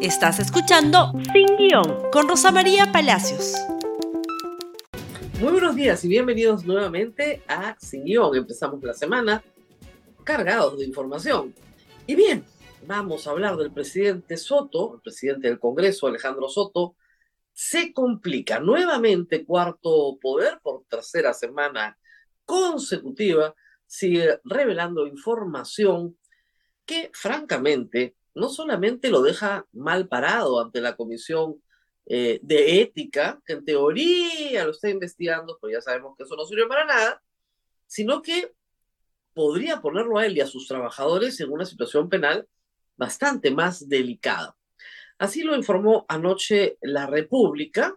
Estás 0.00 0.38
escuchando 0.40 1.12
Sin 1.32 1.56
Guión 1.56 2.10
con 2.12 2.28
Rosa 2.28 2.52
María 2.52 2.92
Palacios. 2.92 3.54
Muy 5.40 5.52
buenos 5.52 5.74
días 5.74 6.04
y 6.04 6.08
bienvenidos 6.08 6.66
nuevamente 6.66 7.42
a 7.48 7.76
Sin 7.80 8.04
Guión. 8.04 8.36
Empezamos 8.36 8.82
la 8.82 8.92
semana 8.92 9.42
cargados 10.22 10.78
de 10.78 10.84
información. 10.84 11.54
Y 12.06 12.14
bien, 12.14 12.44
vamos 12.86 13.26
a 13.26 13.30
hablar 13.30 13.56
del 13.56 13.72
presidente 13.72 14.36
Soto, 14.36 14.96
el 14.96 15.00
presidente 15.00 15.48
del 15.48 15.58
Congreso, 15.58 16.06
Alejandro 16.06 16.50
Soto. 16.50 16.94
Se 17.54 17.94
complica 17.94 18.60
nuevamente 18.60 19.46
cuarto 19.46 20.18
poder 20.20 20.60
por 20.62 20.84
tercera 20.90 21.32
semana 21.32 21.98
consecutiva, 22.44 23.54
sigue 23.86 24.40
revelando 24.44 25.06
información 25.06 26.18
que 26.84 27.10
francamente 27.14 28.14
no 28.36 28.50
solamente 28.50 29.08
lo 29.08 29.22
deja 29.22 29.66
mal 29.72 30.08
parado 30.08 30.60
ante 30.60 30.82
la 30.82 30.94
Comisión 30.94 31.62
eh, 32.04 32.38
de 32.42 32.82
Ética, 32.82 33.40
que 33.46 33.54
en 33.54 33.64
teoría 33.64 34.64
lo 34.64 34.72
está 34.72 34.90
investigando, 34.90 35.58
pero 35.60 35.72
ya 35.72 35.80
sabemos 35.80 36.14
que 36.16 36.24
eso 36.24 36.36
no 36.36 36.44
sirve 36.44 36.66
para 36.66 36.84
nada, 36.84 37.22
sino 37.86 38.20
que 38.20 38.52
podría 39.32 39.80
ponerlo 39.80 40.18
a 40.18 40.26
él 40.26 40.36
y 40.36 40.42
a 40.42 40.46
sus 40.46 40.68
trabajadores 40.68 41.40
en 41.40 41.50
una 41.50 41.64
situación 41.64 42.10
penal 42.10 42.46
bastante 42.96 43.50
más 43.50 43.88
delicada. 43.88 44.54
Así 45.18 45.42
lo 45.42 45.56
informó 45.56 46.04
anoche 46.06 46.76
la 46.82 47.06
República. 47.06 47.96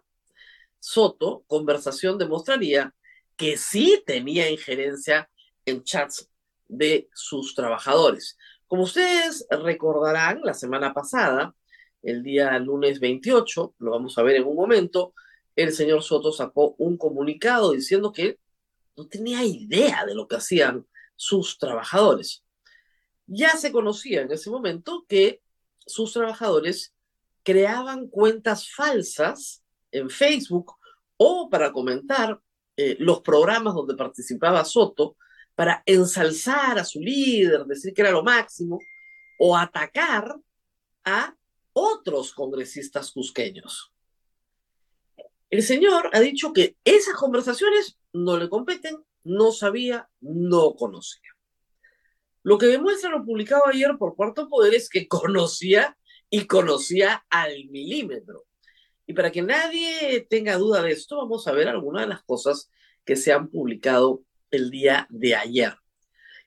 Soto, 0.80 1.44
conversación 1.48 2.18
demostraría 2.18 2.96
que 3.36 3.58
sí 3.58 4.02
tenía 4.06 4.50
injerencia 4.50 5.30
en 5.66 5.84
chats 5.84 6.30
de 6.70 7.10
sus 7.14 7.54
trabajadores. 7.56 8.38
Como 8.70 8.84
ustedes 8.84 9.48
recordarán, 9.50 10.42
la 10.44 10.54
semana 10.54 10.94
pasada, 10.94 11.56
el 12.04 12.22
día 12.22 12.58
lunes 12.60 13.00
28, 13.00 13.74
lo 13.80 13.92
vamos 13.92 14.16
a 14.16 14.22
ver 14.22 14.36
en 14.36 14.46
un 14.46 14.56
momento, 14.56 15.16
el 15.56 15.74
señor 15.74 16.04
Soto 16.04 16.32
sacó 16.32 16.76
un 16.78 16.96
comunicado 16.96 17.72
diciendo 17.72 18.12
que 18.12 18.38
no 18.96 19.08
tenía 19.08 19.44
idea 19.44 20.06
de 20.06 20.14
lo 20.14 20.28
que 20.28 20.36
hacían 20.36 20.86
sus 21.16 21.58
trabajadores. 21.58 22.46
Ya 23.26 23.58
se 23.58 23.72
conocía 23.72 24.22
en 24.22 24.32
ese 24.32 24.52
momento 24.52 25.04
que 25.10 25.42
sus 25.80 26.14
trabajadores 26.14 26.94
creaban 27.42 28.08
cuentas 28.08 28.70
falsas 28.72 29.64
en 29.90 30.12
Facebook 30.12 30.76
o 31.18 31.50
para 31.50 31.72
comentar 31.72 32.40
eh, 32.78 32.98
los 33.00 33.22
programas 33.22 33.74
donde 33.74 33.96
participaba 33.96 34.64
Soto 34.64 35.18
para 35.60 35.84
ensalzar 35.86 36.80
a 36.80 36.86
su 36.86 37.02
líder, 37.02 37.66
decir 37.66 37.94
que 37.94 38.02
era 38.02 38.12
lo 38.12 38.24
máximo, 38.24 38.80
o 39.40 39.58
atacar 39.58 40.40
a 41.04 41.36
otros 41.74 42.32
congresistas 42.32 43.12
cusqueños. 43.12 43.92
El 45.50 45.62
señor 45.62 46.12
ha 46.14 46.22
dicho 46.22 46.54
que 46.54 46.78
esas 46.86 47.16
conversaciones 47.16 48.00
no 48.14 48.38
le 48.38 48.48
competen, 48.48 49.04
no 49.26 49.52
sabía, 49.52 50.10
no 50.22 50.76
conocía. 50.76 51.30
Lo 52.42 52.58
que 52.58 52.68
demuestra 52.68 53.10
lo 53.10 53.26
publicado 53.26 53.68
ayer 53.68 53.98
por 54.00 54.16
Cuarto 54.16 54.48
Poder 54.48 54.74
es 54.74 54.88
que 54.88 55.08
conocía 55.10 55.98
y 56.30 56.48
conocía 56.48 57.26
al 57.30 57.66
milímetro. 57.66 58.46
Y 59.06 59.12
para 59.12 59.30
que 59.30 59.42
nadie 59.42 60.26
tenga 60.30 60.56
duda 60.56 60.82
de 60.82 60.92
esto, 60.92 61.18
vamos 61.18 61.46
a 61.50 61.52
ver 61.52 61.68
algunas 61.68 62.04
de 62.04 62.08
las 62.08 62.24
cosas 62.24 62.72
que 63.04 63.18
se 63.18 63.34
han 63.34 63.50
publicado 63.50 64.24
el 64.52 64.70
día 64.70 65.08
de 65.10 65.36
ayer. 65.36 65.74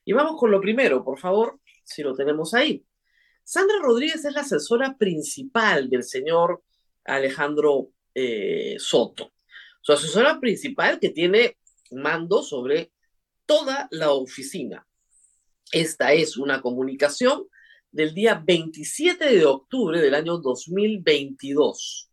Y 0.05 0.12
vamos 0.12 0.39
con 0.39 0.50
lo 0.50 0.61
primero, 0.61 1.05
por 1.05 1.19
favor, 1.19 1.61
si 1.84 2.03
lo 2.03 2.14
tenemos 2.14 2.55
ahí. 2.55 2.84
Sandra 3.44 3.78
Rodríguez 3.81 4.25
es 4.25 4.34
la 4.34 4.42
asesora 4.42 4.97
principal 4.97 5.91
del 5.91 6.05
señor 6.05 6.62
Alejandro 7.05 7.91
eh, 8.14 8.77
Soto. 8.78 9.33
Su 9.81 9.92
asesora 9.92 10.39
principal 10.41 11.00
que 11.00 11.11
tiene 11.11 11.56
mando 11.91 12.43
sobre 12.43 12.93
toda 13.47 13.88
la 13.91 14.12
oficina. 14.12 14.87
Esta 15.72 16.12
es 16.12 16.37
una 16.37 16.60
comunicación 16.60 17.47
del 17.91 18.15
día 18.15 18.43
27 18.44 19.37
de 19.37 19.44
octubre 19.44 20.00
del 20.00 20.15
año 20.15 20.38
2022. 20.38 22.10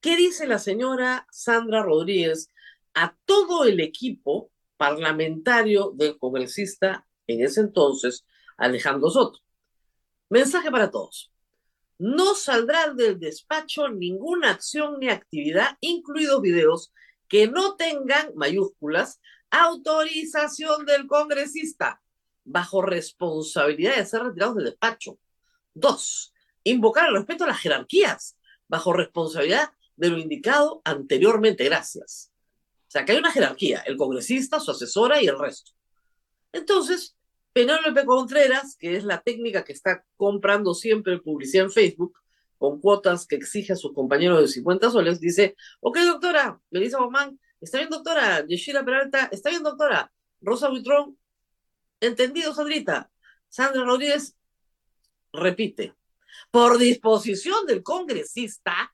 ¿Qué 0.00 0.16
dice 0.16 0.46
la 0.46 0.58
señora 0.58 1.26
Sandra 1.30 1.82
Rodríguez 1.82 2.48
a 2.94 3.16
todo 3.24 3.64
el 3.64 3.80
equipo 3.80 4.50
parlamentario 4.80 5.92
del 5.94 6.16
congresista 6.16 7.06
en 7.26 7.44
ese 7.44 7.60
entonces, 7.60 8.24
Alejandro 8.56 9.10
Soto. 9.10 9.40
Mensaje 10.30 10.70
para 10.70 10.90
todos. 10.90 11.30
No 11.98 12.34
saldrá 12.34 12.94
del 12.94 13.20
despacho 13.20 13.90
ninguna 13.90 14.52
acción 14.52 14.98
ni 14.98 15.10
actividad, 15.10 15.76
incluidos 15.82 16.40
videos, 16.40 16.94
que 17.28 17.46
no 17.46 17.76
tengan 17.76 18.32
mayúsculas 18.36 19.20
autorización 19.50 20.86
del 20.86 21.06
congresista 21.06 22.00
bajo 22.42 22.80
responsabilidad 22.80 23.96
de 23.96 24.06
ser 24.06 24.22
retirados 24.22 24.56
del 24.56 24.64
despacho. 24.64 25.18
Dos, 25.74 26.32
invocar 26.64 27.10
el 27.10 27.16
respeto 27.16 27.44
a 27.44 27.48
las 27.48 27.60
jerarquías 27.60 28.38
bajo 28.66 28.94
responsabilidad 28.94 29.72
de 29.96 30.08
lo 30.08 30.16
indicado 30.16 30.80
anteriormente. 30.86 31.64
Gracias. 31.64 32.32
O 32.90 32.92
sea, 32.92 33.04
que 33.04 33.12
hay 33.12 33.18
una 33.18 33.30
jerarquía, 33.30 33.84
el 33.86 33.96
congresista, 33.96 34.58
su 34.58 34.72
asesora 34.72 35.22
y 35.22 35.26
el 35.28 35.38
resto. 35.38 35.70
Entonces, 36.50 37.16
Penélope 37.52 38.04
Contreras, 38.04 38.74
que 38.76 38.96
es 38.96 39.04
la 39.04 39.22
técnica 39.22 39.62
que 39.62 39.72
está 39.72 40.04
comprando 40.16 40.74
siempre 40.74 41.20
publicidad 41.20 41.66
en 41.66 41.70
Facebook, 41.70 42.18
con 42.58 42.80
cuotas 42.80 43.28
que 43.28 43.36
exige 43.36 43.74
a 43.74 43.76
sus 43.76 43.94
compañeros 43.94 44.40
de 44.40 44.48
50 44.48 44.90
soles, 44.90 45.20
dice, 45.20 45.54
ok, 45.78 45.98
doctora, 46.00 46.60
Melissa 46.72 46.98
Bowman, 46.98 47.38
está 47.60 47.78
bien, 47.78 47.90
doctora, 47.90 48.44
Yeshira 48.44 48.84
Peralta, 48.84 49.28
está 49.30 49.50
bien, 49.50 49.62
doctora, 49.62 50.12
Rosa 50.40 50.68
Buitrón, 50.68 51.16
entendido, 52.00 52.52
Sandrita. 52.52 53.08
Sandra 53.48 53.84
Rodríguez 53.84 54.36
repite, 55.32 55.94
por 56.50 56.76
disposición 56.76 57.66
del 57.66 57.84
congresista, 57.84 58.92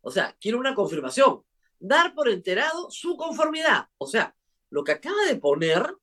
o 0.00 0.10
sea, 0.10 0.34
quiere 0.40 0.56
una 0.56 0.74
confirmación, 0.74 1.42
dar 1.80 2.14
por 2.14 2.28
enterado 2.28 2.90
su 2.90 3.16
conformidad. 3.16 3.88
O 3.98 4.06
sea, 4.06 4.36
lo 4.70 4.84
que 4.84 4.92
acaba 4.92 5.24
de 5.26 5.36
poner 5.36 5.94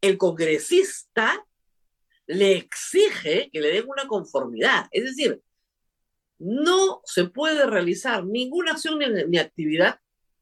el 0.00 0.16
congresista 0.16 1.44
le 2.26 2.56
exige 2.56 3.50
que 3.52 3.60
le 3.60 3.72
den 3.72 3.88
una 3.88 4.06
conformidad. 4.06 4.86
Es 4.92 5.04
decir, 5.04 5.42
no 6.38 7.00
se 7.04 7.24
puede 7.24 7.66
realizar 7.66 8.24
ninguna 8.24 8.72
acción 8.72 8.98
ni, 8.98 9.38
actividad, 9.38 10.00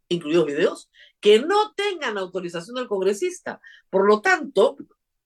incluidos 0.08 0.46
videos, 0.46 0.90
que 1.20 1.40
no 1.40 1.72
tengan 1.74 2.18
autorización 2.18 2.76
del 2.76 2.88
congresista. 2.88 3.60
Por 3.88 4.06
lo 4.06 4.20
tanto, 4.20 4.76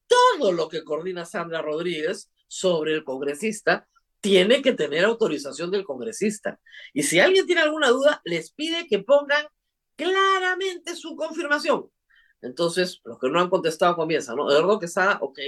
todo 0.07 0.53
lo 0.53 0.69
que 0.69 0.85
coordina 0.85 1.25
Sandra 1.25 1.61
Rodríguez 1.61 2.31
sobre 2.47 2.95
el 2.95 3.05
congresista 3.05 3.89
tiene 4.21 4.63
que 4.63 4.73
tener 4.73 5.05
autorización 5.05 5.71
del 5.71 5.85
congresista. 5.85 6.61
Y 6.93 7.03
si 7.03 7.21
alguien 7.21 7.47
tiene 7.47 7.63
alguna 7.63 7.89
duda, 7.89 8.21
les 8.25 8.53
pide 8.53 8.87
que 8.87 9.01
pongan 9.01 9.47
claramente 9.97 10.95
su 10.95 11.17
confirmación. 11.17 11.91
Entonces, 12.43 13.01
los 13.05 13.19
que 13.19 13.29
no 13.29 13.41
han 13.41 13.51
contestado 13.51 13.97
comienzan, 13.97 14.37
¿no? 14.37 14.51
Eduardo 14.51 14.79
Quesada, 14.79 15.19
ok. 15.21 15.39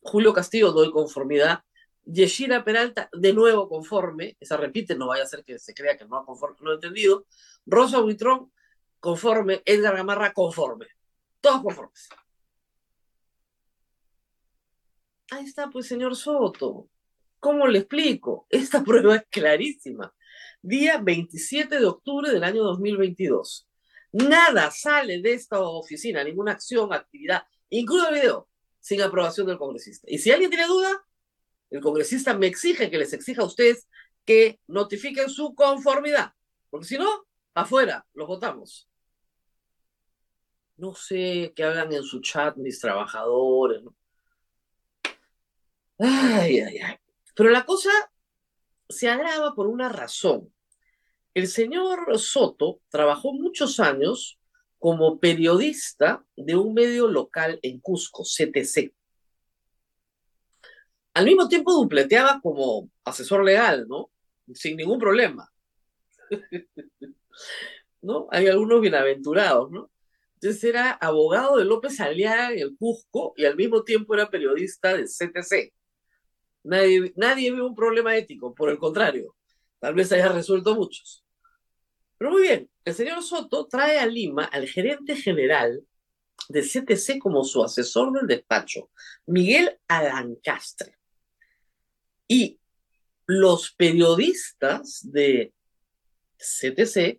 Julio 0.00 0.32
Castillo, 0.32 0.72
doy 0.72 0.90
conformidad. 0.90 1.60
Yeshira 2.04 2.64
Peralta, 2.64 3.10
de 3.12 3.32
nuevo 3.32 3.68
conforme. 3.68 4.36
Esa 4.40 4.56
repite, 4.56 4.94
no 4.94 5.08
vaya 5.08 5.24
a 5.24 5.26
ser 5.26 5.44
que 5.44 5.58
se 5.58 5.74
crea 5.74 5.96
que 5.96 6.06
no 6.06 6.16
ha, 6.16 6.24
conforme, 6.24 6.56
no 6.60 6.70
ha 6.70 6.74
entendido. 6.74 7.26
Rosa 7.66 8.00
Buitrón, 8.00 8.50
conforme. 9.00 9.62
Edgar 9.66 9.96
Gamarra, 9.96 10.32
conforme. 10.32 10.86
Todos 11.40 11.62
conformes. 11.62 12.08
Ahí 15.30 15.44
está, 15.44 15.68
pues, 15.68 15.86
señor 15.86 16.16
Soto. 16.16 16.88
¿Cómo 17.40 17.66
le 17.66 17.80
explico? 17.80 18.46
Esta 18.50 18.82
prueba 18.82 19.16
es 19.16 19.24
clarísima. 19.30 20.12
Día 20.60 20.98
27 20.98 21.78
de 21.78 21.86
octubre 21.86 22.30
del 22.30 22.44
año 22.44 22.62
2022. 22.64 23.68
Nada 24.12 24.70
sale 24.70 25.20
de 25.20 25.34
esta 25.34 25.60
oficina, 25.60 26.24
ninguna 26.24 26.52
acción, 26.52 26.92
actividad, 26.92 27.42
incluso 27.68 28.08
el 28.08 28.14
video, 28.14 28.48
sin 28.80 29.02
aprobación 29.02 29.46
del 29.46 29.58
congresista. 29.58 30.06
Y 30.10 30.18
si 30.18 30.30
alguien 30.30 30.50
tiene 30.50 30.66
duda, 30.66 31.04
el 31.70 31.80
congresista 31.80 32.36
me 32.36 32.46
exige 32.46 32.90
que 32.90 32.98
les 32.98 33.12
exija 33.12 33.42
a 33.42 33.46
ustedes 33.46 33.86
que 34.24 34.60
notifiquen 34.66 35.28
su 35.28 35.54
conformidad. 35.54 36.32
Porque 36.70 36.86
si 36.86 36.98
no, 36.98 37.26
afuera, 37.54 38.06
los 38.14 38.26
votamos. 38.26 38.88
No 40.76 40.94
sé 40.94 41.52
qué 41.54 41.64
hagan 41.64 41.92
en 41.92 42.02
su 42.02 42.20
chat 42.20 42.56
mis 42.56 42.80
trabajadores. 42.80 43.82
Ay, 45.98 46.60
ay, 46.60 46.78
ay. 46.78 46.97
Pero 47.38 47.50
la 47.50 47.64
cosa 47.64 47.90
se 48.88 49.08
agrava 49.08 49.54
por 49.54 49.68
una 49.68 49.88
razón. 49.88 50.52
El 51.34 51.46
señor 51.46 52.18
Soto 52.18 52.80
trabajó 52.88 53.32
muchos 53.32 53.78
años 53.78 54.40
como 54.76 55.20
periodista 55.20 56.26
de 56.34 56.56
un 56.56 56.74
medio 56.74 57.06
local 57.06 57.60
en 57.62 57.78
Cusco, 57.78 58.24
CTC. 58.24 58.92
Al 61.14 61.26
mismo 61.26 61.48
tiempo 61.48 61.72
dupleteaba 61.72 62.40
como 62.42 62.90
asesor 63.04 63.44
legal, 63.44 63.86
¿no? 63.86 64.10
Sin 64.52 64.76
ningún 64.76 64.98
problema. 64.98 65.48
¿No? 68.02 68.26
Hay 68.32 68.48
algunos 68.48 68.80
bienaventurados, 68.80 69.70
¿no? 69.70 69.92
Entonces 70.34 70.64
era 70.64 70.90
abogado 70.90 71.58
de 71.58 71.64
López 71.66 72.00
Aliaga 72.00 72.50
en 72.50 72.58
el 72.58 72.76
Cusco 72.76 73.32
y 73.36 73.44
al 73.44 73.54
mismo 73.54 73.84
tiempo 73.84 74.14
era 74.14 74.28
periodista 74.28 74.94
del 74.94 75.06
CTC. 75.06 75.77
Nadie, 76.68 77.14
nadie 77.16 77.50
un 77.50 77.74
problema 77.74 78.14
ético, 78.14 78.54
por 78.54 78.68
el 78.68 78.76
contrario, 78.76 79.34
tal 79.78 79.94
vez 79.94 80.12
haya 80.12 80.28
resuelto 80.28 80.74
muchos. 80.74 81.24
Pero 82.18 82.30
muy 82.30 82.42
bien, 82.42 82.68
el 82.84 82.94
señor 82.94 83.22
Soto 83.22 83.66
trae 83.66 83.98
a 83.98 84.06
Lima 84.06 84.44
al 84.44 84.68
gerente 84.68 85.16
general 85.16 85.82
de 86.50 86.60
CTC 86.60 87.18
como 87.20 87.42
su 87.42 87.64
asesor 87.64 88.12
del 88.12 88.26
despacho, 88.26 88.90
Miguel 89.24 89.78
Alancastre. 89.88 90.98
Y 92.26 92.60
los 93.24 93.72
periodistas 93.72 95.00
de 95.10 95.54
CTC 96.36 97.18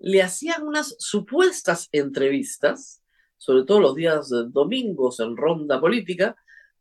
le 0.00 0.22
hacían 0.22 0.64
unas 0.64 0.96
supuestas 0.98 1.88
entrevistas, 1.92 3.00
sobre 3.36 3.64
todo 3.64 3.78
los 3.78 3.94
días 3.94 4.28
domingos 4.48 5.20
en 5.20 5.36
ronda 5.36 5.80
política, 5.80 6.34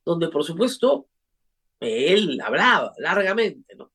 donde 0.04 0.30
por 0.30 0.44
supuesto 0.44 1.10
él 1.80 2.40
hablaba 2.42 2.94
largamente, 2.98 3.76
¿no? 3.76 3.92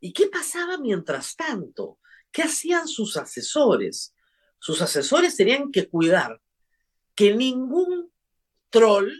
¿Y 0.00 0.12
qué 0.12 0.26
pasaba 0.26 0.78
mientras 0.78 1.36
tanto? 1.36 1.98
¿Qué 2.30 2.42
hacían 2.42 2.86
sus 2.86 3.16
asesores? 3.16 4.14
Sus 4.58 4.82
asesores 4.82 5.36
tenían 5.36 5.70
que 5.70 5.88
cuidar 5.88 6.40
que 7.14 7.34
ningún 7.34 8.12
troll, 8.70 9.10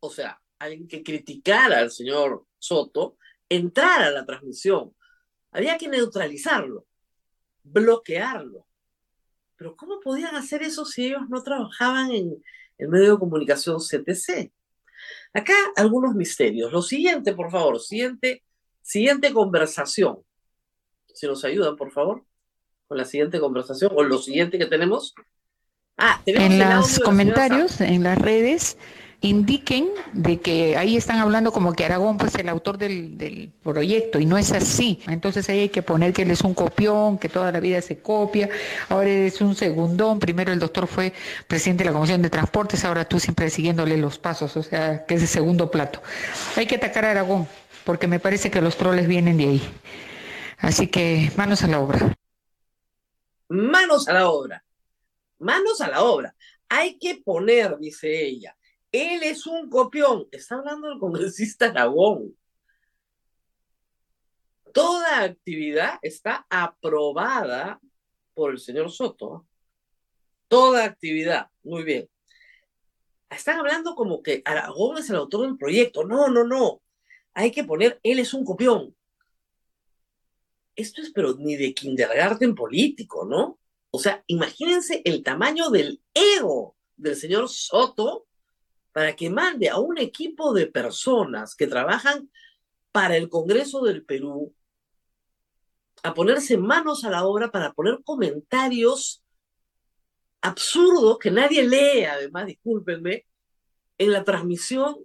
o 0.00 0.10
sea, 0.10 0.40
alguien 0.58 0.86
que 0.86 1.02
criticara 1.02 1.78
al 1.78 1.90
señor 1.90 2.46
Soto, 2.58 3.16
entrara 3.48 4.06
a 4.06 4.10
la 4.10 4.26
transmisión. 4.26 4.94
Había 5.50 5.78
que 5.78 5.88
neutralizarlo, 5.88 6.86
bloquearlo. 7.64 8.66
Pero 9.56 9.76
¿cómo 9.76 10.00
podían 10.00 10.36
hacer 10.36 10.62
eso 10.62 10.84
si 10.84 11.06
ellos 11.06 11.22
no 11.28 11.42
trabajaban 11.42 12.10
en 12.10 12.44
el 12.78 12.88
medio 12.88 13.12
de 13.12 13.18
comunicación 13.18 13.78
CTC? 13.78 14.52
Acá 15.34 15.54
algunos 15.76 16.14
misterios. 16.14 16.72
Lo 16.72 16.82
siguiente, 16.82 17.32
por 17.32 17.50
favor, 17.50 17.80
siguiente, 17.80 18.42
siguiente 18.82 19.32
conversación. 19.32 20.18
Si 21.06 21.26
nos 21.26 21.44
ayudan, 21.44 21.76
por 21.76 21.90
favor, 21.90 22.24
con 22.86 22.98
la 22.98 23.04
siguiente 23.04 23.40
conversación 23.40 23.92
o 23.94 24.02
lo 24.02 24.18
siguiente 24.18 24.58
que 24.58 24.66
tenemos. 24.66 25.14
Ah, 25.96 26.20
en 26.26 26.58
los 26.58 26.98
comentarios, 27.00 27.80
en 27.80 28.02
las 28.02 28.18
redes, 28.18 28.76
indiquen 29.22 29.88
de 30.12 30.40
que 30.40 30.76
ahí 30.76 30.96
están 30.96 31.18
hablando 31.18 31.52
como 31.52 31.72
que 31.72 31.84
Aragón 31.84 32.18
pues 32.18 32.34
el 32.34 32.48
autor 32.48 32.76
del, 32.76 33.52
proyecto 33.62 34.18
y 34.18 34.26
no 34.26 34.36
es 34.36 34.52
así. 34.52 35.00
Entonces 35.06 35.48
ahí 35.48 35.60
hay 35.60 35.68
que 35.68 35.82
poner 35.82 36.12
que 36.12 36.22
él 36.22 36.30
es 36.30 36.42
un 36.42 36.54
copión, 36.54 37.18
que 37.18 37.28
toda 37.28 37.50
la 37.50 37.60
vida 37.60 37.80
se 37.80 38.00
copia, 38.00 38.48
ahora 38.88 39.08
es 39.08 39.40
un 39.40 39.54
segundón, 39.54 40.18
primero 40.18 40.52
el 40.52 40.58
doctor 40.58 40.86
fue 40.86 41.12
presidente 41.46 41.84
de 41.84 41.90
la 41.90 41.94
Comisión 41.94 42.20
de 42.22 42.30
Transportes, 42.30 42.84
ahora 42.84 43.04
tú 43.04 43.18
siempre 43.18 43.48
siguiéndole 43.48 43.96
los 43.96 44.18
pasos, 44.18 44.56
o 44.56 44.62
sea, 44.62 45.06
que 45.06 45.14
es 45.14 45.22
el 45.22 45.28
segundo 45.28 45.70
plato. 45.70 46.02
Hay 46.56 46.66
que 46.66 46.76
atacar 46.76 47.04
a 47.04 47.12
Aragón, 47.12 47.48
porque 47.84 48.06
me 48.06 48.20
parece 48.20 48.50
que 48.50 48.60
los 48.60 48.76
troles 48.76 49.08
vienen 49.08 49.38
de 49.38 49.44
ahí. 49.44 49.62
Así 50.58 50.88
que 50.88 51.32
manos 51.36 51.62
a 51.64 51.68
la 51.68 51.80
obra. 51.80 52.14
Manos 53.48 54.08
a 54.08 54.12
la 54.12 54.28
obra 54.28 54.62
manos 55.42 55.80
a 55.80 55.88
la 55.88 56.02
obra. 56.02 56.34
Hay 56.68 56.98
que 56.98 57.16
poner, 57.16 57.76
dice 57.78 58.24
ella, 58.24 58.56
él 58.92 59.22
es 59.22 59.46
un 59.46 59.70
copión. 59.70 60.28
Está 60.30 60.56
hablando 60.56 60.92
el 60.92 60.98
congresista 60.98 61.66
Aragón. 61.66 62.36
Toda 64.72 65.22
actividad 65.22 65.98
está 66.02 66.46
aprobada 66.48 67.80
por 68.34 68.52
el 68.52 68.58
señor 68.58 68.90
Soto. 68.90 69.46
Toda 70.48 70.84
actividad. 70.84 71.48
Muy 71.62 71.82
bien. 71.82 72.08
Están 73.30 73.58
hablando 73.58 73.94
como 73.94 74.22
que 74.22 74.42
Aragón 74.44 74.98
es 74.98 75.08
el 75.08 75.16
autor 75.16 75.46
del 75.46 75.56
proyecto. 75.56 76.04
No, 76.04 76.28
no, 76.28 76.44
no. 76.44 76.82
Hay 77.34 77.50
que 77.50 77.64
poner, 77.64 77.98
él 78.02 78.18
es 78.18 78.34
un 78.34 78.44
copión. 78.44 78.94
Esto 80.76 81.00
es, 81.00 81.10
pero 81.12 81.34
ni 81.34 81.56
de 81.56 81.74
kindergarten 81.74 82.54
político, 82.54 83.24
¿no? 83.24 83.58
O 83.90 83.98
sea, 83.98 84.22
imagínense 84.26 85.02
el 85.04 85.22
tamaño 85.22 85.70
del 85.70 86.02
ego 86.14 86.76
del 86.96 87.16
señor 87.16 87.48
Soto 87.48 88.26
para 88.92 89.16
que 89.16 89.30
mande 89.30 89.68
a 89.68 89.78
un 89.78 89.98
equipo 89.98 90.52
de 90.52 90.66
personas 90.66 91.54
que 91.54 91.66
trabajan 91.66 92.30
para 92.90 93.16
el 93.16 93.28
Congreso 93.28 93.82
del 93.82 94.04
Perú 94.04 94.54
a 96.02 96.14
ponerse 96.14 96.58
manos 96.58 97.04
a 97.04 97.10
la 97.10 97.24
obra 97.24 97.50
para 97.50 97.72
poner 97.72 98.00
comentarios 98.04 99.22
absurdos 100.40 101.18
que 101.18 101.30
nadie 101.30 101.66
lee, 101.66 102.04
además, 102.04 102.46
discúlpenme, 102.46 103.26
en 103.98 104.12
la 104.12 104.24
transmisión 104.24 104.96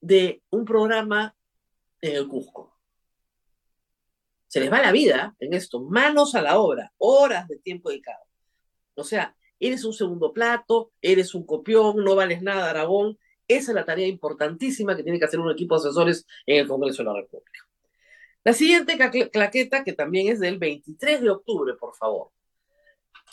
de 0.00 0.42
un 0.50 0.64
programa 0.64 1.36
en 2.00 2.16
el 2.16 2.26
Cusco 2.26 2.74
se 4.54 4.60
les 4.60 4.70
va 4.70 4.80
la 4.80 4.92
vida 4.92 5.34
en 5.40 5.52
esto, 5.52 5.80
manos 5.80 6.36
a 6.36 6.40
la 6.40 6.60
obra, 6.60 6.92
horas 6.98 7.48
de 7.48 7.56
tiempo 7.56 7.90
dedicado. 7.90 8.22
O 8.94 9.02
sea, 9.02 9.36
eres 9.68 9.84
un 9.84 9.92
segundo 9.92 10.32
plato, 10.32 10.92
eres 11.00 11.34
un 11.34 11.46
copión, 11.46 12.04
no 12.04 12.14
vales 12.14 12.42
nada, 12.42 12.70
Aragón. 12.70 13.18
Esa 13.48 13.70
es 13.70 13.74
la 13.74 13.84
tarea 13.84 14.06
importantísima 14.06 14.96
que 14.96 15.02
tiene 15.02 15.18
que 15.18 15.24
hacer 15.24 15.40
un 15.40 15.50
equipo 15.50 15.74
de 15.74 15.88
asesores 15.88 16.26
en 16.46 16.60
el 16.60 16.68
Congreso 16.68 17.02
de 17.02 17.08
la 17.08 17.16
República. 17.16 17.60
La 18.44 18.52
siguiente 18.52 18.98
claqueta, 19.30 19.84
que 19.84 19.94
también 19.94 20.28
es 20.28 20.40
del 20.40 20.58
23 20.58 21.22
de 21.22 21.30
octubre, 21.30 21.74
por 21.74 21.94
favor. 21.94 22.30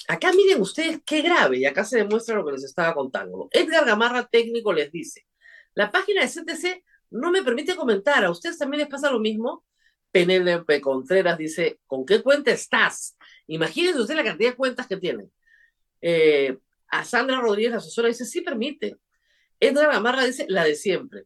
Acá 0.08 0.32
miren 0.32 0.62
ustedes 0.62 1.02
qué 1.06 1.22
grave, 1.22 1.58
y 1.58 1.66
acá 1.66 1.84
se 1.84 1.98
demuestra 1.98 2.36
lo 2.36 2.46
que 2.46 2.54
les 2.54 2.64
estaba 2.64 2.94
contando. 2.94 3.50
Edgar 3.52 3.86
Gamarra, 3.86 4.26
técnico, 4.26 4.72
les 4.72 4.90
dice, 4.90 5.28
la 5.74 5.92
página 5.92 6.22
de 6.22 6.30
CTC 6.30 6.84
no 7.12 7.30
me 7.30 7.44
permite 7.44 7.76
comentar, 7.76 8.24
¿a 8.24 8.32
ustedes 8.32 8.58
también 8.58 8.80
les 8.82 8.90
pasa 8.90 9.12
lo 9.12 9.20
mismo? 9.20 9.66
Penélope 10.12 10.80
Contreras 10.80 11.38
dice, 11.38 11.80
¿con 11.88 12.06
qué 12.06 12.22
cuenta 12.22 12.52
estás? 12.52 13.18
Imagínense 13.48 14.00
usted 14.00 14.16
la 14.16 14.24
cantidad 14.24 14.52
de 14.52 14.56
cuentas 14.56 14.88
que 14.88 14.98
tiene. 14.98 15.30
Eh, 16.02 16.58
a 16.88 17.06
Sandra 17.06 17.40
Rodríguez, 17.40 17.72
la 17.72 17.78
asesora, 17.78 18.10
dice, 18.10 18.26
sí 18.26 18.42
permite. 18.42 18.98
Edra 19.60 19.94
Gamarra 19.94 20.26
dice, 20.26 20.46
la 20.50 20.64
de 20.66 20.76
siempre. 20.76 21.26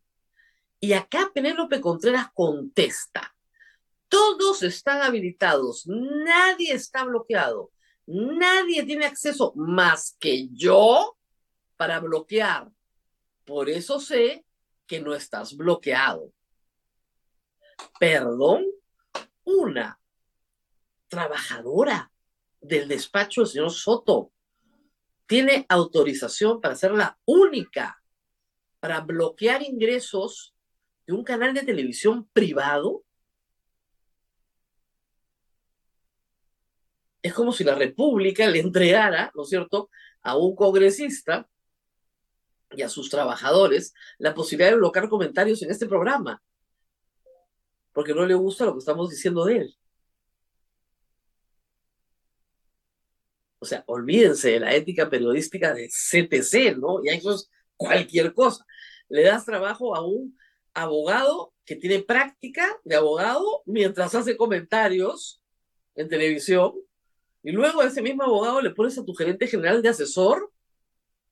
Y 0.79 0.93
acá 0.93 1.31
Penélope 1.33 1.81
Contreras 1.81 2.27
contesta, 2.33 3.35
todos 4.07 4.61
están 4.61 5.01
habilitados, 5.01 5.87
nadie 5.87 6.73
está 6.73 7.03
bloqueado, 7.05 7.71
nadie 8.05 8.83
tiene 8.83 9.05
acceso 9.05 9.53
más 9.55 10.15
que 10.19 10.49
yo 10.51 11.17
para 11.77 11.99
bloquear. 11.99 12.69
Por 13.45 13.69
eso 13.69 13.99
sé 13.99 14.45
que 14.85 14.99
no 14.99 15.15
estás 15.15 15.55
bloqueado. 15.55 16.31
Perdón, 17.99 18.65
una 19.43 19.99
trabajadora 21.07 22.11
del 22.59 22.87
despacho 22.87 23.41
del 23.41 23.49
señor 23.49 23.71
Soto 23.71 24.31
tiene 25.27 25.65
autorización 25.69 26.61
para 26.61 26.75
ser 26.75 26.91
la 26.91 27.17
única 27.25 28.01
para 28.79 29.01
bloquear 29.01 29.63
ingresos 29.63 30.53
de 31.07 31.13
un 31.13 31.23
canal 31.23 31.53
de 31.53 31.63
televisión 31.63 32.27
privado. 32.33 33.03
Es 37.21 37.33
como 37.33 37.51
si 37.51 37.63
la 37.63 37.75
República 37.75 38.47
le 38.47 38.59
entregara, 38.59 39.31
¿no 39.33 39.43
es 39.43 39.49
cierto?, 39.49 39.89
a 40.21 40.37
un 40.37 40.55
congresista 40.55 41.47
y 42.71 42.81
a 42.81 42.89
sus 42.89 43.09
trabajadores 43.09 43.93
la 44.17 44.33
posibilidad 44.33 44.71
de 44.71 44.77
bloquear 44.77 45.09
comentarios 45.09 45.61
en 45.63 45.71
este 45.71 45.87
programa 45.87 46.41
porque 47.95 48.13
no 48.13 48.25
le 48.25 48.33
gusta 48.33 48.65
lo 48.65 48.73
que 48.73 48.79
estamos 48.79 49.09
diciendo 49.09 49.45
de 49.45 49.57
él. 49.57 49.77
O 53.65 53.67
sea, 53.67 53.83
olvídense 53.87 54.51
de 54.51 54.59
la 54.59 54.75
ética 54.75 55.09
periodística 55.09 55.73
de 55.73 55.89
CTC, 55.89 56.77
¿no? 56.77 57.03
Y 57.03 57.09
eso 57.09 57.33
es 57.33 57.49
cualquier 57.75 58.33
cosa. 58.33 58.63
Le 59.09 59.23
das 59.23 59.43
trabajo 59.43 59.95
a 59.95 60.05
un 60.05 60.37
abogado 60.73 61.53
que 61.65 61.75
tiene 61.75 62.03
práctica 62.03 62.79
de 62.83 62.95
abogado 62.95 63.63
mientras 63.65 64.13
hace 64.13 64.37
comentarios 64.37 65.41
en 65.95 66.07
televisión, 66.07 66.73
y 67.41 67.51
luego 67.51 67.81
a 67.81 67.87
ese 67.87 68.01
mismo 68.01 68.23
abogado 68.23 68.61
le 68.61 68.69
pones 68.69 68.97
a 68.97 69.05
tu 69.05 69.13
gerente 69.15 69.47
general 69.47 69.81
de 69.81 69.89
asesor, 69.89 70.51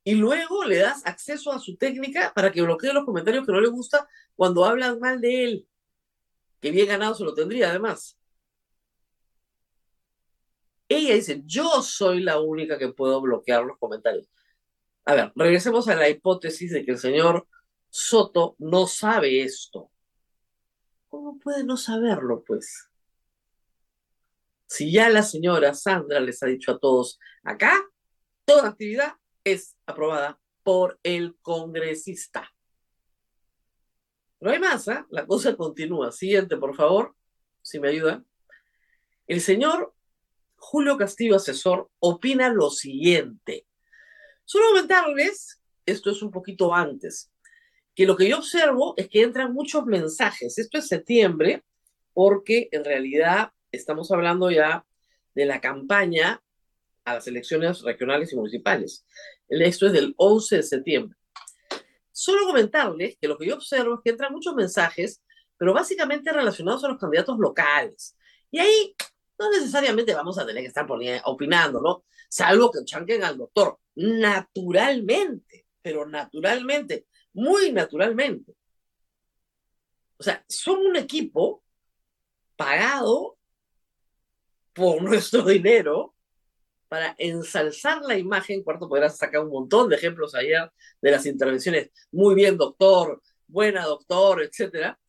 y 0.03 0.15
luego 0.15 0.63
le 0.63 0.79
das 0.79 1.05
acceso 1.05 1.51
a 1.51 1.59
su 1.59 1.77
técnica 1.77 2.33
para 2.33 2.51
que 2.51 2.61
bloquee 2.63 2.93
los 2.93 3.05
comentarios 3.05 3.45
que 3.45 3.51
no 3.51 3.61
le 3.61 3.69
gusta 3.69 4.07
cuando 4.35 4.65
hablan 4.65 4.99
mal 4.99 5.21
de 5.21 5.43
él 5.43 5.67
que 6.63 6.71
bien 6.71 6.87
ganado 6.87 7.13
se 7.13 7.25
lo 7.25 7.33
tendría 7.33 7.69
además. 7.69 8.17
Ella 10.87 11.15
dice, 11.15 11.41
yo 11.45 11.81
soy 11.81 12.21
la 12.21 12.39
única 12.39 12.77
que 12.77 12.89
puedo 12.89 13.21
bloquear 13.21 13.63
los 13.63 13.77
comentarios. 13.77 14.29
A 15.05 15.15
ver, 15.15 15.31
regresemos 15.35 15.87
a 15.87 15.95
la 15.95 16.09
hipótesis 16.09 16.71
de 16.71 16.85
que 16.85 16.91
el 16.91 16.97
señor 16.97 17.47
Soto 17.89 18.55
no 18.59 18.87
sabe 18.87 19.43
esto. 19.43 19.91
¿Cómo 21.09 21.39
puede 21.39 21.63
no 21.63 21.77
saberlo, 21.77 22.43
pues? 22.43 22.89
Si 24.65 24.91
ya 24.91 25.09
la 25.09 25.21
señora 25.21 25.73
Sandra 25.73 26.19
les 26.19 26.41
ha 26.41 26.47
dicho 26.47 26.71
a 26.71 26.79
todos, 26.79 27.19
acá 27.43 27.79
toda 28.45 28.69
actividad 28.69 29.13
es 29.43 29.77
aprobada 29.85 30.39
por 30.63 30.99
el 31.03 31.37
congresista. 31.41 32.49
No 34.39 34.49
hay 34.49 34.59
más, 34.59 34.87
¿eh? 34.87 35.05
la 35.09 35.27
cosa 35.27 35.55
continúa. 35.55 36.11
Siguiente, 36.11 36.57
por 36.57 36.75
favor, 36.75 37.15
si 37.61 37.79
me 37.79 37.89
ayudan. 37.89 38.25
El 39.27 39.39
señor 39.39 39.93
Julio 40.65 40.97
Castillo, 40.97 41.35
asesor, 41.35 41.89
opina 41.99 42.49
lo 42.49 42.71
siguiente. 42.71 43.67
Solo 44.45 44.69
comentarles, 44.69 45.61
esto 45.85 46.09
es 46.09 46.21
un 46.23 46.31
poquito 46.31 46.73
antes, 46.73 47.29
que 47.93 48.07
lo 48.07 48.15
que 48.15 48.29
yo 48.29 48.37
observo 48.37 48.93
es 48.97 49.09
que 49.09 49.21
entran 49.21 49.53
muchos 49.53 49.85
mensajes. 49.85 50.57
Esto 50.57 50.77
es 50.77 50.87
septiembre, 50.87 51.63
porque 52.13 52.69
en 52.71 52.85
realidad 52.85 53.51
estamos 53.71 54.09
hablando 54.11 54.49
ya 54.49 54.85
de 55.35 55.45
la 55.45 55.59
campaña 55.59 56.41
a 57.03 57.15
las 57.15 57.27
elecciones 57.27 57.81
regionales 57.81 58.31
y 58.31 58.37
municipales. 58.37 59.05
Esto 59.49 59.87
es 59.87 59.93
del 59.93 60.13
11 60.17 60.55
de 60.55 60.63
septiembre. 60.63 61.17
Solo 62.11 62.47
comentarles 62.47 63.17
que 63.19 63.27
lo 63.27 63.37
que 63.37 63.47
yo 63.47 63.55
observo 63.55 63.95
es 63.95 63.99
que 64.01 64.11
entran 64.11 64.31
muchos 64.31 64.55
mensajes, 64.55 65.21
pero 65.57 65.73
básicamente 65.73 66.31
relacionados 66.31 66.83
a 66.85 66.87
los 66.87 66.99
candidatos 66.99 67.37
locales. 67.37 68.15
Y 68.49 68.59
ahí 68.59 68.95
no 69.39 69.51
necesariamente 69.51 70.13
vamos 70.13 70.37
a 70.37 70.45
tener 70.45 70.63
que 70.63 70.67
estar 70.67 70.87
opinando, 71.25 71.81
¿no? 71.81 72.05
Salvo 72.29 72.71
que 72.71 72.85
chanquen 72.85 73.23
al 73.23 73.37
doctor. 73.37 73.79
Naturalmente, 73.95 75.65
pero 75.81 76.05
naturalmente, 76.05 77.07
muy 77.33 77.71
naturalmente. 77.71 78.55
O 80.17 80.23
sea, 80.23 80.43
son 80.47 80.79
un 80.85 80.95
equipo 80.95 81.63
pagado 82.55 83.37
por 84.73 85.01
nuestro 85.01 85.43
dinero 85.45 86.15
para 86.87 87.15
ensalzar 87.17 88.01
la 88.03 88.17
imagen. 88.17 88.63
Cuarto, 88.63 88.87
podrás 88.87 89.17
sacar 89.17 89.41
un 89.41 89.49
montón 89.49 89.89
de 89.89 89.95
ejemplos 89.95 90.35
allá 90.35 90.71
de 91.01 91.11
las 91.11 91.25
intervenciones. 91.25 91.91
Muy 92.11 92.35
bien, 92.35 92.57
doctor, 92.57 93.21
buena 93.47 93.83
doctor, 93.85 94.43
etcétera. 94.43 94.99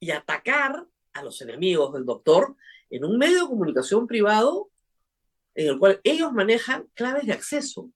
Y 0.00 0.10
atacar 0.10 0.84
a 1.18 1.24
los 1.24 1.40
enemigos 1.40 1.92
del 1.92 2.04
doctor 2.04 2.56
en 2.90 3.04
un 3.04 3.18
medio 3.18 3.42
de 3.42 3.48
comunicación 3.48 4.06
privado 4.06 4.70
en 5.54 5.68
el 5.68 5.78
cual 5.78 6.00
ellos 6.04 6.32
manejan 6.32 6.88
claves 6.94 7.26
de 7.26 7.32
acceso. 7.32 7.90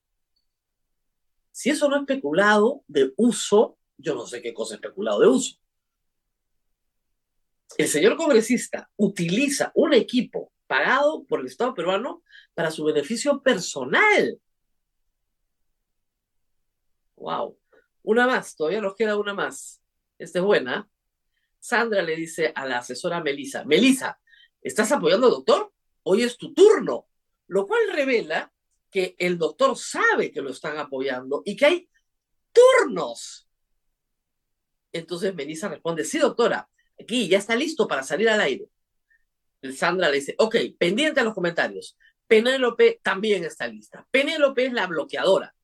Si 1.53 1.71
eso 1.71 1.89
no 1.89 1.97
es 1.97 2.03
especulado 2.03 2.83
de 2.89 3.13
uso, 3.17 3.79
yo 3.97 4.15
no 4.15 4.27
sé 4.27 4.43
qué 4.43 4.53
cosa 4.53 4.75
es 4.75 4.81
especulado 4.81 5.21
de 5.21 5.29
uso. 5.29 5.57
El 7.79 7.89
señor 7.89 8.17
congresista 8.17 8.91
utiliza 8.97 9.71
un 9.75 9.95
equipo 9.95 10.53
pagado 10.67 11.25
por 11.25 11.41
el 11.41 11.47
Estado 11.47 11.75
peruano 11.75 12.23
para 12.55 12.71
su 12.71 12.85
beneficio 12.85 13.41
personal. 13.43 14.41
Wow. 17.17 17.57
Una 18.03 18.27
más, 18.27 18.57
todavía 18.57 18.81
nos 18.81 18.97
queda 18.97 19.17
una 19.17 19.35
más. 19.35 19.81
Esta 20.19 20.41
es 20.41 20.45
buena. 20.45 20.89
Sandra 21.63 22.03
le 22.03 22.17
dice 22.17 22.53
a 22.53 22.67
la 22.67 22.79
asesora 22.79 23.23
Melisa, 23.23 23.65
Melisa, 23.65 24.19
¿Estás 24.61 24.91
apoyando 24.93 25.27
al 25.27 25.33
doctor? 25.33 25.73
Hoy 26.05 26.23
es 26.23 26.37
tu 26.37 26.53
turno. 26.53 27.07
Lo 27.47 27.67
cual 27.67 27.83
revela 27.93 28.53
que 28.91 29.15
el 29.19 29.39
doctor 29.39 29.77
sabe 29.77 30.31
que 30.31 30.41
lo 30.41 30.51
están 30.51 30.79
apoyando 30.79 31.43
y 31.45 31.57
que 31.57 31.67
hay 31.67 31.89
turnos. 32.53 33.49
Entonces 34.93 35.35
Melissa 35.35 35.69
responde, 35.69 36.05
sí, 36.05 36.19
doctora, 36.19 36.69
aquí 37.01 37.29
ya 37.29 37.39
está 37.39 37.57
listo 37.57 37.89
para 37.89 38.03
salir 38.03 38.29
al 38.29 38.41
aire. 38.41 38.69
Sandra 39.75 40.09
le 40.09 40.17
dice, 40.17 40.35
ok, 40.39 40.57
pendiente 40.79 41.21
a 41.21 41.25
los 41.25 41.35
comentarios. 41.35 41.97
Penélope 42.27 43.01
también 43.03 43.45
está 43.45 43.67
lista. 43.69 44.07
Penélope 44.11 44.67
es 44.67 44.73
la 44.73 44.87
bloqueadora. 44.87 45.55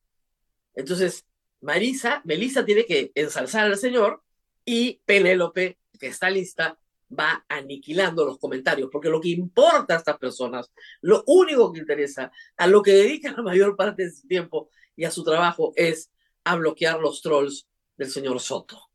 Entonces, 0.73 1.25
Marisa, 1.61 2.21
Melissa 2.25 2.63
tiene 2.63 2.85
que 2.85 3.11
ensalzar 3.15 3.65
al 3.65 3.77
señor 3.77 4.23
y 4.65 5.01
Penélope, 5.05 5.78
que 5.99 6.07
está 6.07 6.29
lista, 6.29 6.79
va 7.17 7.45
aniquilando 7.49 8.25
los 8.25 8.37
comentarios, 8.37 8.89
porque 8.91 9.09
lo 9.09 9.19
que 9.19 9.29
importa 9.29 9.95
a 9.95 9.97
estas 9.97 10.17
personas, 10.17 10.71
lo 11.01 11.23
único 11.27 11.71
que 11.71 11.79
interesa, 11.79 12.31
a 12.57 12.67
lo 12.67 12.81
que 12.81 12.91
dedican 12.91 13.35
la 13.35 13.43
mayor 13.43 13.75
parte 13.75 14.05
de 14.05 14.11
su 14.11 14.27
tiempo 14.27 14.69
y 14.95 15.05
a 15.05 15.11
su 15.11 15.23
trabajo 15.23 15.73
es 15.75 16.11
a 16.43 16.55
bloquear 16.55 16.99
los 16.99 17.21
trolls 17.21 17.67
del 17.97 18.09
señor 18.09 18.39
Soto. 18.39 18.89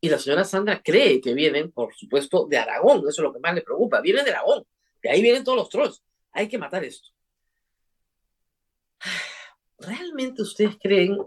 Y 0.00 0.08
la 0.08 0.18
señora 0.18 0.44
Sandra 0.44 0.82
cree 0.82 1.20
que 1.20 1.34
vienen, 1.34 1.70
por 1.70 1.94
supuesto, 1.94 2.46
de 2.46 2.56
Aragón, 2.56 3.00
eso 3.00 3.08
es 3.08 3.18
lo 3.18 3.32
que 3.32 3.40
más 3.40 3.54
le 3.54 3.62
preocupa, 3.62 4.00
vienen 4.00 4.24
de 4.24 4.30
Aragón, 4.30 4.64
de 5.02 5.10
ahí 5.10 5.22
vienen 5.22 5.44
todos 5.44 5.58
los 5.58 5.68
trolls, 5.68 6.02
hay 6.32 6.48
que 6.48 6.58
matar 6.58 6.84
esto. 6.84 7.10
¿Realmente 9.78 10.42
ustedes 10.42 10.76
creen 10.80 11.18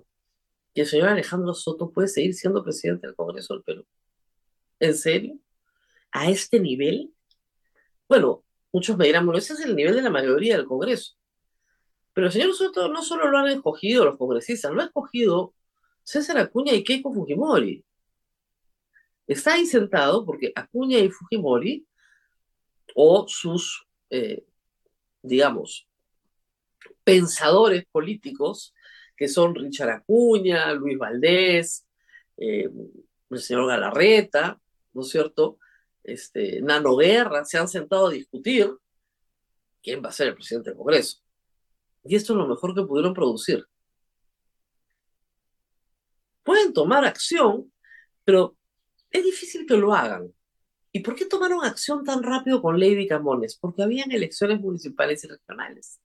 que 0.74 0.82
el 0.82 0.88
señor 0.88 1.10
Alejandro 1.10 1.54
Soto 1.54 1.92
puede 1.92 2.08
seguir 2.08 2.34
siendo 2.34 2.64
presidente 2.64 3.08
del 3.08 3.16
Congreso 3.16 3.54
del 3.54 3.64
Perú? 3.64 3.86
¿En 4.80 4.96
serio? 4.96 5.38
¿A 6.12 6.30
este 6.30 6.60
nivel? 6.60 7.14
Bueno, 8.08 8.44
muchos 8.72 8.98
me 8.98 9.06
dirán, 9.06 9.26
bueno, 9.26 9.40
ese 9.40 9.54
es 9.54 9.62
el 9.62 9.76
nivel 9.76 9.96
de 9.96 10.02
la 10.02 10.10
mayoría 10.10 10.58
del 10.58 10.66
Congreso. 10.66 11.14
Pero 12.14 12.28
el 12.28 12.34
señor 12.34 12.54
Soto 12.54 12.88
no 12.90 13.02
solo 13.02 13.30
lo 13.30 13.38
han 13.40 13.48
escogido 13.48 14.06
los 14.06 14.18
congresistas, 14.18 14.72
lo 14.72 14.82
ha 14.82 14.86
escogido 14.86 15.54
César 16.04 16.38
Acuña 16.38 16.74
y 16.74 16.84
Keiko 16.84 17.14
Fujimori. 17.14 17.84
Está 19.26 19.54
ahí 19.54 19.66
sentado 19.66 20.26
porque 20.26 20.52
Acuña 20.56 21.00
y 21.00 21.10
Fujimori, 21.10 21.88
o 22.96 23.26
sus, 23.28 23.88
eh, 24.10 24.46
digamos, 25.22 25.88
pensadores 27.04 27.86
políticos, 27.92 28.74
que 29.24 29.30
son 29.30 29.56
Richard 29.56 29.90
Acuña, 29.90 30.74
Luis 30.74 30.98
Valdés, 30.98 31.88
eh, 32.36 32.70
el 33.30 33.40
señor 33.40 33.68
Galarreta, 33.68 34.60
¿no 34.92 35.02
es 35.02 35.08
cierto? 35.08 35.60
Este, 36.04 36.62
Nano 36.62 36.98
Guerra, 36.98 37.46
se 37.46 37.58
han 37.58 37.70
sentado 37.70 38.08
a 38.08 38.12
discutir 38.12 38.70
quién 39.82 40.04
va 40.04 40.10
a 40.10 40.12
ser 40.12 40.28
el 40.28 40.36
presidente 40.36 40.72
del 40.72 40.78
Congreso. 40.78 41.22
Y 42.04 42.18
esto 42.18 42.34
es 42.34 42.38
lo 42.38 42.50
mejor 42.50 42.76
que 42.76 42.84
pudieron 42.84 43.14
producir. 43.14 43.66
Pueden 46.44 46.74
tomar 46.74 47.06
acción, 47.06 47.72
pero 48.26 48.58
es 49.10 49.24
difícil 49.24 49.66
que 49.66 49.78
lo 49.78 49.94
hagan. 49.94 50.34
¿Y 50.92 51.00
por 51.00 51.16
qué 51.16 51.28
tomaron 51.28 51.64
acción 51.64 52.04
tan 52.04 52.24
rápido 52.24 52.62
con 52.62 52.78
Lady 52.78 53.08
Camones? 53.08 53.56
Porque 53.56 53.84
habían 53.84 54.12
elecciones 54.12 54.60
municipales 54.60 55.24
y 55.24 55.28
regionales. 55.28 56.02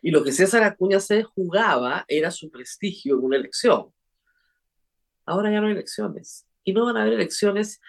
Y 0.00 0.10
lo 0.10 0.22
que 0.22 0.32
César 0.32 0.62
Acuña 0.62 1.00
se 1.00 1.22
jugaba 1.22 2.04
era 2.08 2.30
su 2.30 2.50
prestigio 2.50 3.18
en 3.18 3.24
una 3.24 3.36
elección. 3.36 3.92
Ahora 5.24 5.50
ya 5.50 5.60
no 5.60 5.66
hay 5.66 5.72
elecciones. 5.72 6.46
Y 6.64 6.72
no 6.72 6.84
van 6.84 6.96
a 6.96 7.02
haber 7.02 7.14
elecciones 7.14 7.80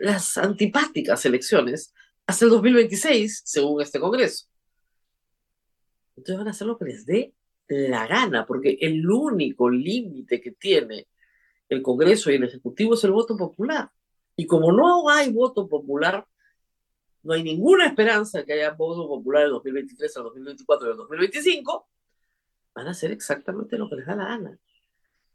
las 0.00 0.38
antipáticas 0.38 1.24
elecciones 1.26 1.92
hasta 2.26 2.44
el 2.44 2.50
2026, 2.52 3.42
según 3.44 3.82
este 3.82 4.00
Congreso. 4.00 4.46
Entonces 6.16 6.38
van 6.38 6.48
a 6.48 6.50
hacer 6.50 6.66
lo 6.66 6.78
que 6.78 6.84
les 6.84 7.06
dé 7.06 7.34
la 7.68 8.06
gana, 8.06 8.46
porque 8.46 8.78
el 8.80 9.08
único 9.08 9.70
límite 9.70 10.40
que 10.40 10.52
tiene 10.52 11.08
el 11.68 11.82
Congreso 11.82 12.30
y 12.30 12.34
el 12.34 12.44
Ejecutivo 12.44 12.94
es 12.94 13.04
el 13.04 13.12
voto 13.12 13.36
popular. 13.36 13.90
Y 14.36 14.46
como 14.46 14.72
no 14.72 15.08
hay 15.08 15.30
voto 15.32 15.68
popular, 15.68 16.26
no 17.22 17.34
hay 17.34 17.42
ninguna 17.42 17.86
esperanza 17.86 18.38
de 18.38 18.44
que 18.44 18.52
haya 18.54 18.70
voto 18.70 19.06
popular 19.06 19.42
del 19.42 19.52
2023 19.52 20.16
al 20.16 20.22
2024 20.24 20.88
y 20.88 20.90
al 20.90 20.96
2025, 20.96 21.88
van 22.74 22.88
a 22.88 22.90
hacer 22.90 23.10
exactamente 23.12 23.76
lo 23.76 23.88
que 23.88 23.96
les 23.96 24.06
da 24.06 24.16
la 24.16 24.24
gana. 24.24 24.58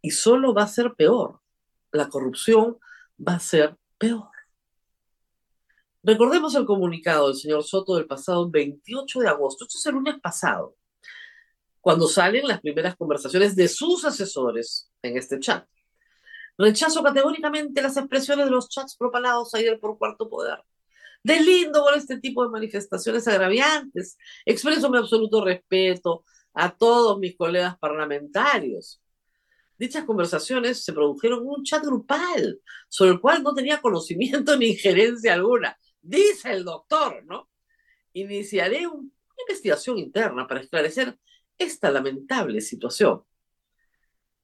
Y 0.02 0.12
solo 0.12 0.54
va 0.54 0.64
a 0.64 0.68
ser 0.68 0.94
peor. 0.96 1.42
La 1.92 2.10
corrupción 2.10 2.78
va 3.20 3.36
a 3.36 3.40
ser 3.40 3.76
peor. 3.98 4.30
Recordemos 6.04 6.54
el 6.54 6.66
comunicado 6.66 7.28
del 7.28 7.36
señor 7.36 7.64
Soto 7.64 7.96
del 7.96 8.06
pasado 8.06 8.48
28 8.50 9.22
de 9.22 9.28
agosto, 9.28 9.66
esto 9.66 9.80
es 9.80 9.86
el 9.88 9.96
lunes 9.96 10.20
pasado, 10.22 10.76
cuando 11.82 12.08
salen 12.08 12.48
las 12.48 12.62
primeras 12.62 12.96
conversaciones 12.96 13.56
de 13.56 13.68
sus 13.68 14.06
asesores 14.06 14.92
en 15.02 15.18
este 15.18 15.40
chat. 15.40 15.68
Rechazo 16.60 17.02
categóricamente 17.02 17.82
las 17.82 17.98
expresiones 17.98 18.46
de 18.46 18.52
los 18.52 18.70
chats 18.70 18.96
propalados 18.96 19.56
ayer 19.56 19.80
por 19.80 19.98
Cuarto 19.98 20.30
Poder. 20.30 20.64
Deslindo 21.26 21.82
con 21.82 21.96
este 21.96 22.20
tipo 22.20 22.44
de 22.44 22.52
manifestaciones 22.52 23.28
agraviantes. 23.28 24.16
Expreso 24.46 24.92
mi 24.92 25.00
absoluto 25.00 25.44
respeto 25.44 26.24
a 26.54 26.70
todos 26.70 27.18
mis 27.18 27.36
colegas 27.36 27.80
parlamentarios. 27.80 29.02
Dichas 29.76 30.04
conversaciones 30.04 30.86
se 30.86 30.94
produjeron 30.94 31.40
en 31.40 31.48
un 31.48 31.64
chat 31.64 31.84
grupal, 31.84 32.62
sobre 32.88 33.14
el 33.14 33.20
cual 33.20 33.42
no 33.42 33.56
tenía 33.56 33.82
conocimiento 33.82 34.56
ni 34.56 34.68
injerencia 34.68 35.34
alguna. 35.34 35.76
Dice 36.00 36.52
el 36.52 36.64
doctor, 36.64 37.26
¿no? 37.26 37.50
Iniciaré 38.14 38.86
una 38.86 39.10
investigación 39.50 39.98
interna 39.98 40.46
para 40.46 40.62
esclarecer 40.62 41.18
esta 41.58 41.90
lamentable 41.90 42.62
situación. 42.62 43.24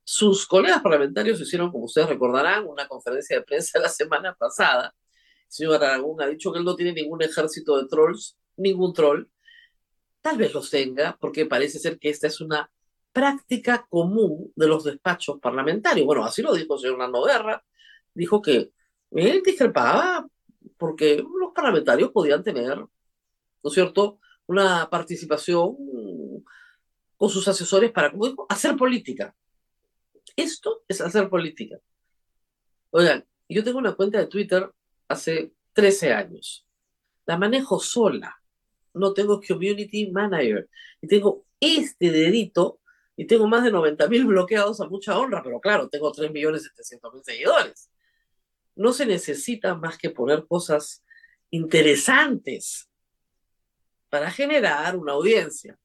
Sus 0.03 0.47
colegas 0.47 0.81
parlamentarios 0.81 1.39
hicieron, 1.39 1.71
como 1.71 1.85
ustedes 1.85 2.09
recordarán, 2.09 2.67
una 2.67 2.87
conferencia 2.87 3.37
de 3.37 3.43
prensa 3.43 3.77
la 3.79 3.89
semana 3.89 4.33
pasada. 4.33 4.95
Señor 5.51 5.83
Aragón 5.83 6.21
ha 6.21 6.27
dicho 6.27 6.49
que 6.51 6.59
él 6.59 6.65
no 6.65 6.77
tiene 6.77 6.93
ningún 6.93 7.21
ejército 7.21 7.77
de 7.77 7.85
trolls, 7.89 8.37
ningún 8.55 8.93
troll. 8.93 9.25
Tal 10.21 10.37
vez 10.37 10.53
los 10.53 10.69
tenga, 10.69 11.17
porque 11.19 11.45
parece 11.45 11.77
ser 11.77 11.99
que 11.99 12.09
esta 12.09 12.27
es 12.27 12.39
una 12.39 12.71
práctica 13.11 13.85
común 13.89 14.53
de 14.55 14.67
los 14.67 14.85
despachos 14.85 15.41
parlamentarios. 15.41 16.05
Bueno, 16.05 16.23
así 16.23 16.41
lo 16.41 16.53
dijo 16.53 16.75
el 16.75 16.79
señor 16.79 16.99
Nando 16.99 17.25
Guerra. 17.25 17.61
Dijo 18.13 18.41
que 18.41 18.71
él 19.11 19.41
discrepaba 19.45 20.25
porque 20.77 21.17
los 21.17 21.51
parlamentarios 21.53 22.11
podían 22.11 22.43
tener, 22.43 22.77
¿no 22.77 22.89
es 23.61 23.73
cierto?, 23.73 24.19
una 24.47 24.89
participación 24.89 25.75
con 27.17 27.29
sus 27.29 27.45
asesores 27.49 27.91
para, 27.91 28.09
como 28.09 28.25
dijo, 28.25 28.45
hacer 28.47 28.77
política. 28.77 29.35
Esto 30.33 30.83
es 30.87 31.01
hacer 31.01 31.29
política. 31.29 31.77
Oigan, 32.91 33.25
yo 33.49 33.65
tengo 33.65 33.79
una 33.79 33.95
cuenta 33.95 34.17
de 34.17 34.27
Twitter 34.27 34.71
hace 35.11 35.51
13 35.73 36.13
años. 36.13 36.65
La 37.25 37.37
manejo 37.37 37.79
sola. 37.79 38.41
No 38.93 39.13
tengo 39.13 39.41
community 39.41 40.11
manager. 40.11 40.69
Y 41.01 41.07
tengo 41.07 41.45
este 41.59 42.11
dedito 42.11 42.79
y 43.15 43.25
tengo 43.25 43.47
más 43.47 43.63
de 43.63 43.71
90 43.71 44.07
mil 44.07 44.25
bloqueados 44.25 44.81
a 44.81 44.87
mucha 44.87 45.17
honra, 45.17 45.43
pero 45.43 45.59
claro, 45.59 45.89
tengo 45.89 46.11
3 46.11 46.31
millones 46.31 46.63
700 46.63 47.13
mil 47.13 47.23
seguidores. 47.23 47.91
No 48.75 48.93
se 48.93 49.05
necesita 49.05 49.75
más 49.75 49.97
que 49.97 50.09
poner 50.09 50.45
cosas 50.47 51.03
interesantes 51.51 52.89
para 54.09 54.31
generar 54.31 54.97
una 54.97 55.13
audiencia 55.13 55.77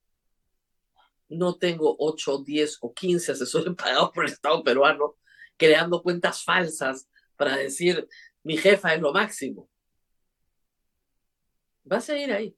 no 1.29 1.57
tengo 1.57 1.97
8, 1.99 2.43
10 2.45 2.79
o 2.81 2.95
15 2.95 3.33
asesores 3.33 3.75
pagados 3.77 4.11
por 4.13 4.25
el 4.25 4.33
Estado 4.33 4.63
peruano 4.63 5.17
creando 5.57 6.03
cuentas 6.03 6.45
falsas 6.45 7.09
para 7.37 7.57
decir 7.57 8.07
mi 8.47 8.57
jefa 8.57 8.95
es 8.95 9.01
lo 9.01 9.13
máximo. 9.13 9.69
Va 11.91 11.97
a 11.97 12.01
seguir 12.01 12.33
ahí. 12.33 12.57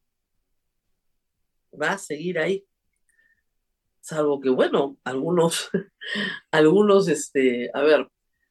Va 1.73 1.92
a 1.92 1.99
seguir 1.99 2.38
ahí. 2.38 2.66
Salvo 4.02 4.38
que, 4.38 4.50
bueno, 4.50 4.99
algunos, 5.02 5.71
algunos, 6.50 7.09
este, 7.09 7.71
a 7.73 7.80
ver, 7.80 8.07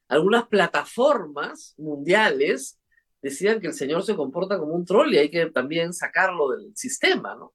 algunas 0.08 0.48
plataformas 0.48 1.74
mundiales 1.78 2.80
decidan 3.22 3.60
que 3.60 3.68
el 3.68 3.74
señor 3.74 4.02
se 4.02 4.16
comporta 4.16 4.58
como 4.58 4.74
un 4.74 4.84
troll 4.84 5.14
y 5.14 5.18
hay 5.18 5.30
que 5.30 5.46
también 5.46 5.92
sacarlo 5.92 6.50
del 6.50 6.76
sistema, 6.76 7.36
¿no? 7.36 7.54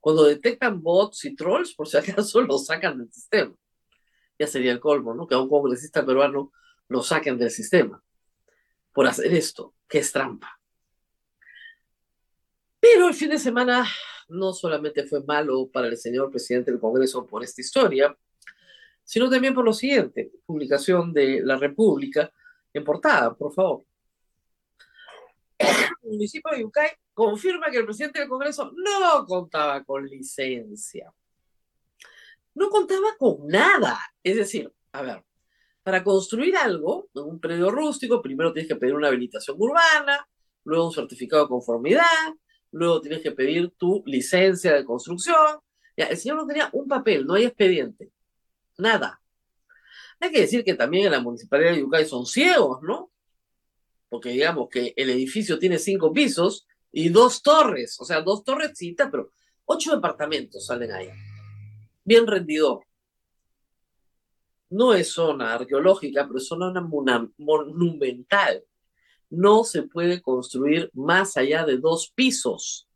Cuando 0.00 0.24
detectan 0.24 0.80
bots 0.80 1.26
y 1.26 1.36
trolls, 1.36 1.74
por 1.74 1.88
si 1.88 1.98
acaso 1.98 2.40
lo 2.40 2.56
sacan 2.56 2.96
del 2.96 3.12
sistema. 3.12 3.54
Ya 4.38 4.46
sería 4.46 4.72
el 4.72 4.80
colmo, 4.80 5.12
¿no? 5.12 5.26
Que 5.26 5.34
a 5.34 5.40
un 5.40 5.50
congresista 5.50 6.06
peruano 6.06 6.54
lo 6.88 7.02
saquen 7.02 7.36
del 7.36 7.50
sistema 7.50 8.02
por 8.92 9.06
hacer 9.06 9.32
esto, 9.34 9.74
que 9.88 9.98
es 9.98 10.12
trampa. 10.12 10.58
Pero 12.80 13.08
el 13.08 13.14
fin 13.14 13.30
de 13.30 13.38
semana 13.38 13.86
no 14.28 14.52
solamente 14.52 15.04
fue 15.04 15.22
malo 15.22 15.68
para 15.68 15.88
el 15.88 15.96
señor 15.96 16.30
presidente 16.30 16.70
del 16.70 16.80
Congreso 16.80 17.26
por 17.26 17.42
esta 17.44 17.60
historia, 17.60 18.16
sino 19.04 19.28
también 19.28 19.54
por 19.54 19.64
lo 19.64 19.72
siguiente, 19.72 20.30
publicación 20.46 21.12
de 21.12 21.40
La 21.42 21.56
República 21.56 22.32
en 22.72 22.84
portada, 22.84 23.34
por 23.34 23.52
favor. 23.52 23.84
El 25.58 26.12
municipio 26.12 26.50
de 26.52 26.60
Yucay 26.60 26.90
confirma 27.12 27.70
que 27.70 27.78
el 27.78 27.84
presidente 27.84 28.20
del 28.20 28.28
Congreso 28.28 28.72
no 28.74 29.26
contaba 29.26 29.84
con 29.84 30.06
licencia. 30.06 31.12
No 32.54 32.70
contaba 32.70 33.16
con 33.18 33.46
nada. 33.46 33.98
Es 34.22 34.36
decir, 34.36 34.72
a 34.92 35.02
ver, 35.02 35.24
para 35.82 36.04
construir 36.04 36.56
algo 36.56 37.08
en 37.14 37.22
un 37.22 37.40
predio 37.40 37.70
rústico, 37.70 38.20
primero 38.20 38.52
tienes 38.52 38.68
que 38.68 38.76
pedir 38.76 38.94
una 38.94 39.08
habilitación 39.08 39.56
urbana, 39.58 40.28
luego 40.64 40.86
un 40.86 40.92
certificado 40.92 41.44
de 41.44 41.48
conformidad, 41.48 42.34
luego 42.72 43.00
tienes 43.00 43.22
que 43.22 43.32
pedir 43.32 43.72
tu 43.76 44.02
licencia 44.06 44.74
de 44.74 44.84
construcción. 44.84 45.58
Ya, 45.96 46.06
el 46.06 46.16
señor 46.16 46.38
no 46.38 46.46
tenía 46.46 46.68
un 46.72 46.86
papel, 46.86 47.26
no 47.26 47.34
hay 47.34 47.44
expediente, 47.44 48.10
nada. 48.78 49.20
Hay 50.20 50.30
que 50.30 50.42
decir 50.42 50.64
que 50.64 50.74
también 50.74 51.06
en 51.06 51.12
la 51.12 51.20
municipalidad 51.20 51.72
de 51.72 51.80
Yucay 51.80 52.04
son 52.04 52.26
ciegos, 52.26 52.82
¿no? 52.82 53.10
Porque 54.08 54.30
digamos 54.30 54.68
que 54.68 54.92
el 54.96 55.08
edificio 55.08 55.58
tiene 55.58 55.78
cinco 55.78 56.12
pisos 56.12 56.66
y 56.92 57.08
dos 57.08 57.42
torres, 57.42 57.96
o 58.00 58.04
sea, 58.04 58.20
dos 58.20 58.44
torrecitas, 58.44 59.08
pero 59.10 59.30
ocho 59.64 59.94
departamentos 59.94 60.66
salen 60.66 60.92
ahí. 60.92 61.08
Bien 62.04 62.26
rendidor. 62.26 62.84
No 64.70 64.94
es 64.94 65.12
zona 65.12 65.54
arqueológica, 65.54 66.26
pero 66.26 66.38
es 66.38 66.46
zona 66.46 66.72
monumental. 67.36 68.64
No 69.28 69.64
se 69.64 69.82
puede 69.82 70.22
construir 70.22 70.90
más 70.94 71.36
allá 71.36 71.64
de 71.66 71.78
dos 71.78 72.12
pisos. 72.14 72.88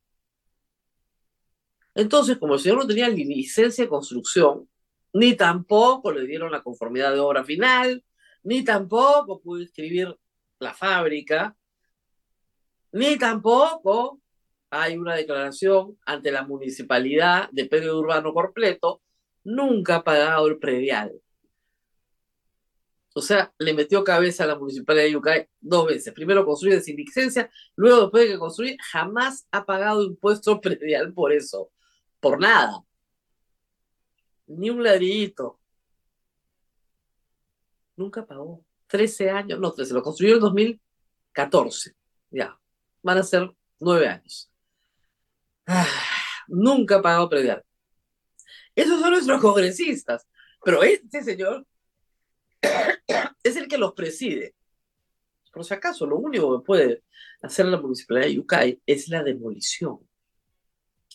Entonces, 1.95 2.39
como 2.39 2.55
el 2.55 2.61
señor 2.61 2.79
no 2.79 2.87
tenía 2.87 3.09
licencia 3.09 3.85
de 3.85 3.91
construcción, 3.91 4.69
ni 5.13 5.35
tampoco 5.35 6.13
le 6.13 6.27
dieron 6.27 6.51
la 6.51 6.63
conformidad 6.63 7.13
de 7.13 7.21
obra 7.21 7.45
final, 7.45 8.05
ni 8.43 8.65
tampoco 8.65 9.41
pudo 9.41 9.63
escribir 9.63 10.17
la 10.59 10.75
fábrica, 10.75 11.57
ni 12.93 13.17
tampoco 13.17 14.21
hay 14.71 14.97
una 14.97 15.15
declaración 15.15 15.97
ante 16.05 16.33
la 16.33 16.43
municipalidad 16.43 17.49
de 17.53 17.67
Pedro 17.67 17.99
Urbano 17.99 18.35
completo, 18.35 19.03
nunca 19.45 19.97
ha 19.97 20.05
pagado 20.05 20.49
el 20.49 20.59
predial. 20.59 21.13
O 23.15 23.23
sea, 23.23 23.55
le 23.59 23.73
metió 23.75 24.03
cabeza 24.03 24.45
a 24.45 24.49
la 24.49 24.59
municipalidad 24.59 25.05
de 25.05 25.13
Yucay 25.13 25.49
dos 25.61 25.87
veces. 25.87 26.13
Primero 26.13 26.45
construye 26.45 26.81
sin 26.81 26.97
licencia, 26.97 27.49
luego 27.77 28.03
después 28.03 28.25
de 28.25 28.33
que 28.33 28.39
construye, 28.39 28.77
jamás 28.91 29.47
ha 29.53 29.65
pagado 29.65 30.03
impuesto 30.03 30.61
predial 30.61 31.13
por 31.15 31.33
eso. 31.33 31.71
Por 32.21 32.41
nada. 32.41 32.83
Ni 34.47 34.69
un 34.69 34.83
ladrillito. 34.83 35.61
Nunca 37.97 38.27
pagó. 38.27 38.65
13 38.89 39.31
años, 39.31 39.59
no, 39.61 39.73
se 39.73 39.95
lo 39.95 40.03
construyó 40.03 40.35
en 40.35 40.41
2014. 40.41 41.95
Ya 42.31 42.59
van 43.05 43.19
a 43.19 43.23
ser 43.23 43.49
nueve 43.79 44.09
años. 44.09 44.51
Nunca 46.49 46.97
ha 46.97 47.03
pagado 47.03 47.29
predial. 47.29 47.65
Esos 48.75 49.01
son 49.01 49.11
nuestros 49.13 49.41
congresistas, 49.41 50.27
pero 50.65 50.83
este 50.83 51.23
señor 51.23 51.65
es 53.43 53.57
el 53.57 53.69
que 53.69 53.79
los 53.79 53.93
preside. 53.93 54.55
Por 55.53 55.65
si 55.65 55.75
acaso, 55.75 56.07
lo 56.07 56.17
único 56.17 56.59
que 56.59 56.65
puede 56.65 57.05
hacer 57.43 57.67
la 57.67 57.81
municipalidad 57.81 58.27
de 58.27 58.35
Yucay 58.35 58.83
es 58.87 59.09
la 59.09 59.23
demolición. 59.23 59.99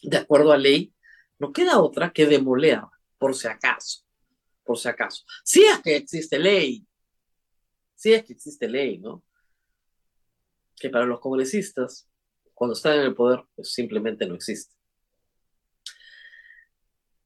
De 0.02 0.18
acuerdo 0.18 0.52
a 0.52 0.58
ley, 0.58 0.94
no 1.40 1.52
queda 1.52 1.80
otra 1.80 2.12
que 2.12 2.26
demoler, 2.26 2.82
por 3.18 3.36
si 3.36 3.48
acaso. 3.48 4.06
Por 4.64 4.78
si 4.78 4.88
acaso. 4.88 5.26
Si 5.44 5.64
es 5.64 5.80
que 5.80 5.96
existe 5.96 6.40
ley. 6.40 6.86
Si 7.96 8.14
es 8.14 8.24
que 8.24 8.34
existe 8.34 8.68
ley, 8.68 8.98
¿no? 8.98 9.24
que 10.80 10.90
para 10.90 11.06
los 11.06 11.20
congresistas, 11.20 12.10
cuando 12.54 12.74
están 12.74 13.00
en 13.00 13.02
el 13.02 13.16
poder, 13.16 13.44
pues 13.56 13.74
simplemente 13.74 14.26
no 14.26 14.36
existe. 14.36 14.74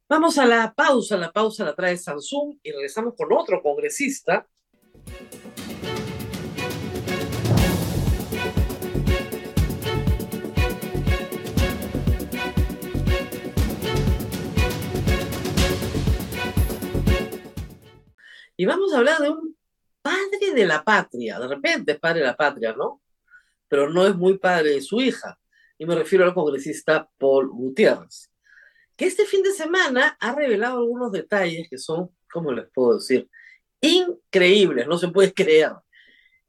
Vamos 0.09 0.37
a 0.37 0.45
la 0.45 0.73
pausa, 0.73 1.17
la 1.17 1.31
pausa 1.31 1.63
la 1.65 1.75
trae 1.75 1.97
Samsung 1.97 2.57
y 2.61 2.71
regresamos 2.71 3.13
con 3.17 3.31
otro 3.33 3.61
congresista. 3.61 4.47
Y 18.55 18.65
vamos 18.65 18.93
a 18.93 18.97
hablar 18.99 19.19
de 19.21 19.29
un 19.29 19.57
padre 20.01 20.53
de 20.53 20.65
la 20.65 20.83
patria, 20.83 21.39
de 21.39 21.47
repente 21.47 21.93
es 21.93 21.99
padre 21.99 22.19
de 22.19 22.27
la 22.27 22.35
patria, 22.35 22.73
¿no? 22.73 23.03
pero 23.73 23.89
no 23.89 24.05
es 24.05 24.15
muy 24.15 24.37
padre 24.37 24.69
de 24.69 24.81
su 24.81 25.01
hija. 25.01 25.39
Y 25.79 25.87
me 25.87 25.95
refiero 25.95 26.25
al 26.25 26.35
congresista 26.35 27.09
Paul 27.17 27.49
Gutiérrez, 27.49 28.29
que 28.95 29.05
este 29.05 29.25
fin 29.25 29.43
de 29.43 29.51
semana 29.51 30.17
ha 30.19 30.35
revelado 30.35 30.79
algunos 30.79 31.11
detalles 31.11 31.67
que 31.69 31.77
son, 31.77 32.09
¿cómo 32.31 32.51
les 32.51 32.65
puedo 32.73 32.95
decir? 32.95 33.29
Increíbles, 33.81 34.87
no 34.87 34.97
se 34.97 35.09
puede 35.09 35.33
creer. 35.33 35.71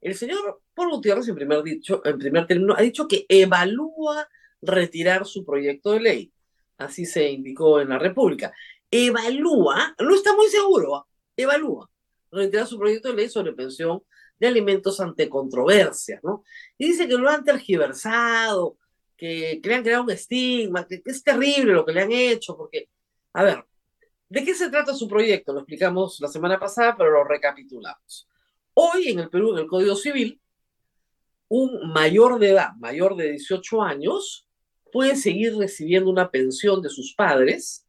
El 0.01 0.15
señor 0.15 0.61
Paul 0.73 0.91
Gutiérrez, 0.91 1.27
en 1.27 1.35
primer, 1.35 1.63
dicho, 1.63 2.01
en 2.05 2.17
primer 2.17 2.45
término, 2.45 2.75
ha 2.77 2.81
dicho 2.81 3.07
que 3.07 3.25
evalúa 3.27 4.27
retirar 4.61 5.25
su 5.25 5.45
proyecto 5.45 5.91
de 5.91 5.99
ley. 5.99 6.33
Así 6.77 7.05
se 7.05 7.29
indicó 7.31 7.79
en 7.79 7.89
la 7.89 7.99
República. 7.99 8.53
Evalúa, 8.91 9.95
no 9.99 10.15
está 10.15 10.35
muy 10.35 10.47
seguro, 10.47 11.07
evalúa 11.35 11.89
retirar 12.31 12.67
su 12.67 12.77
proyecto 12.77 13.09
de 13.09 13.15
ley 13.15 13.29
sobre 13.29 13.53
pensión 13.53 14.03
de 14.39 14.47
alimentos 14.47 14.99
ante 14.99 15.29
controversias, 15.29 16.21
¿no? 16.23 16.43
Y 16.77 16.87
dice 16.87 17.07
que 17.07 17.15
lo 17.15 17.29
han 17.29 17.43
tergiversado, 17.43 18.77
que, 19.17 19.61
le 19.63 19.75
han 19.75 19.83
creado 19.83 20.03
un 20.03 20.11
estigma, 20.11 20.87
que, 20.87 21.01
es 21.05 21.23
terrible 21.23 21.73
lo 21.73 21.85
que 21.85 21.93
le 21.93 22.01
han 22.01 22.11
hecho, 22.11 22.55
porque, 22.57 22.89
a 23.33 23.43
ver, 23.43 23.65
¿De 24.27 24.43
qué 24.43 24.55
se 24.55 24.69
trata 24.69 24.93
su 24.93 25.07
proyecto? 25.07 25.53
Lo 25.53 25.59
explicamos 25.59 26.19
la 26.19 26.27
semana 26.27 26.59
pasada, 26.59 26.95
pero 26.97 27.11
lo 27.11 27.23
recapitulamos. 27.23 28.27
Hoy 28.73 29.09
en 29.09 29.19
el 29.19 29.29
Perú, 29.29 29.53
en 29.53 29.59
el 29.59 29.67
Código 29.67 29.95
Civil, 29.95 30.41
un 31.47 31.93
mayor 31.93 32.39
de 32.39 32.49
edad, 32.49 32.73
mayor 32.77 33.15
de 33.15 33.31
18 33.31 33.83
años, 33.83 34.47
puede 34.91 35.15
seguir 35.15 35.55
recibiendo 35.55 36.09
una 36.09 36.31
pensión 36.31 36.81
de 36.81 36.89
sus 36.89 37.13
padres 37.13 37.87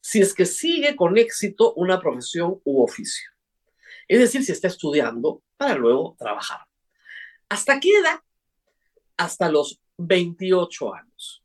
si 0.00 0.20
es 0.20 0.34
que 0.34 0.44
sigue 0.44 0.96
con 0.96 1.16
éxito 1.18 1.72
una 1.74 2.00
profesión 2.00 2.60
u 2.64 2.82
oficio. 2.82 3.30
Es 4.08 4.18
decir, 4.18 4.44
si 4.44 4.52
está 4.52 4.68
estudiando 4.68 5.42
para 5.56 5.76
luego 5.76 6.16
trabajar. 6.18 6.60
¿Hasta 7.48 7.78
qué 7.80 7.90
edad? 7.90 8.20
Hasta 9.16 9.50
los 9.50 9.80
28 9.98 10.94
años. 10.94 11.44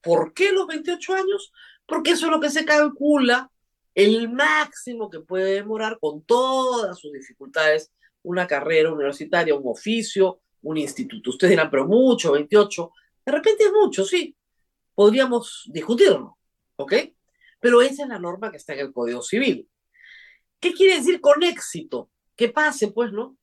¿Por 0.00 0.34
qué 0.34 0.52
los 0.52 0.66
28 0.66 1.14
años? 1.14 1.52
Porque 1.86 2.12
eso 2.12 2.26
es 2.26 2.32
lo 2.32 2.40
que 2.40 2.50
se 2.50 2.64
calcula 2.64 3.50
el 3.94 4.32
máximo 4.32 5.10
que 5.10 5.20
puede 5.20 5.54
demorar 5.54 5.98
con 6.00 6.22
todas 6.22 6.98
sus 6.98 7.12
dificultades 7.12 7.92
una 8.22 8.46
carrera 8.46 8.92
universitaria, 8.92 9.54
un 9.54 9.68
oficio, 9.68 10.40
un 10.62 10.76
instituto. 10.76 11.30
Ustedes 11.30 11.50
dirán, 11.50 11.70
pero 11.70 11.86
mucho, 11.86 12.32
28. 12.32 12.92
De 13.26 13.32
repente 13.32 13.64
es 13.64 13.72
mucho, 13.72 14.04
sí. 14.04 14.36
Podríamos 14.94 15.64
discutirlo, 15.72 16.38
¿ok? 16.76 16.94
Pero 17.58 17.82
esa 17.82 18.04
es 18.04 18.08
la 18.08 18.18
norma 18.18 18.50
que 18.50 18.56
está 18.58 18.74
en 18.74 18.80
el 18.80 18.92
Código 18.92 19.22
Civil. 19.22 19.68
¿Qué 20.60 20.72
quiere 20.72 20.96
decir 20.96 21.20
con 21.20 21.42
éxito? 21.42 22.10
Que 22.36 22.48
pase, 22.48 22.88
pues, 22.92 23.12
¿no? 23.12 23.36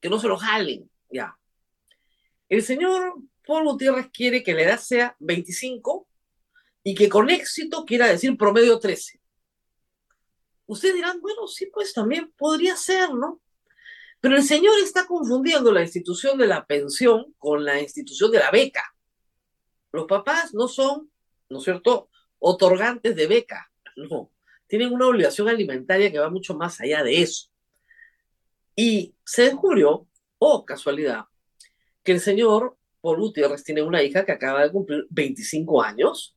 Que 0.00 0.08
no 0.08 0.18
se 0.18 0.28
lo 0.28 0.36
jalen, 0.36 0.90
ya. 1.10 1.36
El 2.54 2.62
señor 2.62 3.16
Paul 3.44 3.64
Gutiérrez 3.64 4.10
quiere 4.12 4.44
que 4.44 4.54
la 4.54 4.62
edad 4.62 4.78
sea 4.78 5.16
25 5.18 6.06
y 6.84 6.94
que 6.94 7.08
con 7.08 7.28
éxito 7.28 7.84
quiera 7.84 8.06
decir 8.06 8.36
promedio 8.36 8.78
13. 8.78 9.20
Ustedes 10.66 10.94
dirán, 10.94 11.20
bueno, 11.20 11.48
sí, 11.48 11.66
pues 11.66 11.92
también 11.92 12.32
podría 12.38 12.76
ser, 12.76 13.12
¿no? 13.12 13.40
Pero 14.20 14.36
el 14.36 14.44
señor 14.44 14.74
está 14.78 15.04
confundiendo 15.04 15.72
la 15.72 15.82
institución 15.82 16.38
de 16.38 16.46
la 16.46 16.64
pensión 16.64 17.34
con 17.38 17.64
la 17.64 17.80
institución 17.80 18.30
de 18.30 18.38
la 18.38 18.52
beca. 18.52 18.84
Los 19.90 20.06
papás 20.06 20.54
no 20.54 20.68
son, 20.68 21.10
¿no 21.48 21.58
es 21.58 21.64
cierto?, 21.64 22.08
otorgantes 22.38 23.16
de 23.16 23.26
beca, 23.26 23.68
no. 23.96 24.30
Tienen 24.68 24.92
una 24.92 25.08
obligación 25.08 25.48
alimentaria 25.48 26.12
que 26.12 26.20
va 26.20 26.30
mucho 26.30 26.54
más 26.54 26.80
allá 26.80 27.02
de 27.02 27.20
eso. 27.20 27.48
Y 28.76 29.12
se 29.24 29.42
descubrió, 29.42 30.06
oh 30.38 30.64
casualidad, 30.64 31.24
que 32.04 32.12
el 32.12 32.20
señor 32.20 32.76
Paul 33.00 33.18
Gutiérrez 33.18 33.64
tiene 33.64 33.82
una 33.82 34.02
hija 34.02 34.24
que 34.24 34.32
acaba 34.32 34.62
de 34.62 34.70
cumplir 34.70 35.06
25 35.10 35.82
años, 35.82 36.36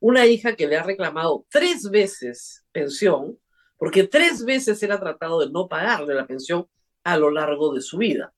una 0.00 0.26
hija 0.26 0.54
que 0.54 0.66
le 0.66 0.76
ha 0.76 0.82
reclamado 0.82 1.46
tres 1.48 1.88
veces 1.90 2.64
pensión, 2.72 3.38
porque 3.78 4.04
tres 4.04 4.44
veces 4.44 4.82
era 4.82 5.00
tratado 5.00 5.40
de 5.40 5.50
no 5.50 5.68
pagarle 5.68 6.14
la 6.14 6.26
pensión 6.26 6.68
a 7.04 7.16
lo 7.16 7.30
largo 7.30 7.72
de 7.72 7.80
su 7.80 7.98
vida. 7.98 8.34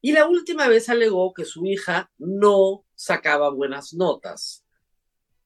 Y 0.00 0.12
la 0.12 0.26
última 0.26 0.68
vez 0.68 0.88
alegó 0.88 1.32
que 1.32 1.44
su 1.44 1.64
hija 1.66 2.10
no 2.18 2.84
sacaba 2.94 3.50
buenas 3.50 3.94
notas. 3.94 4.64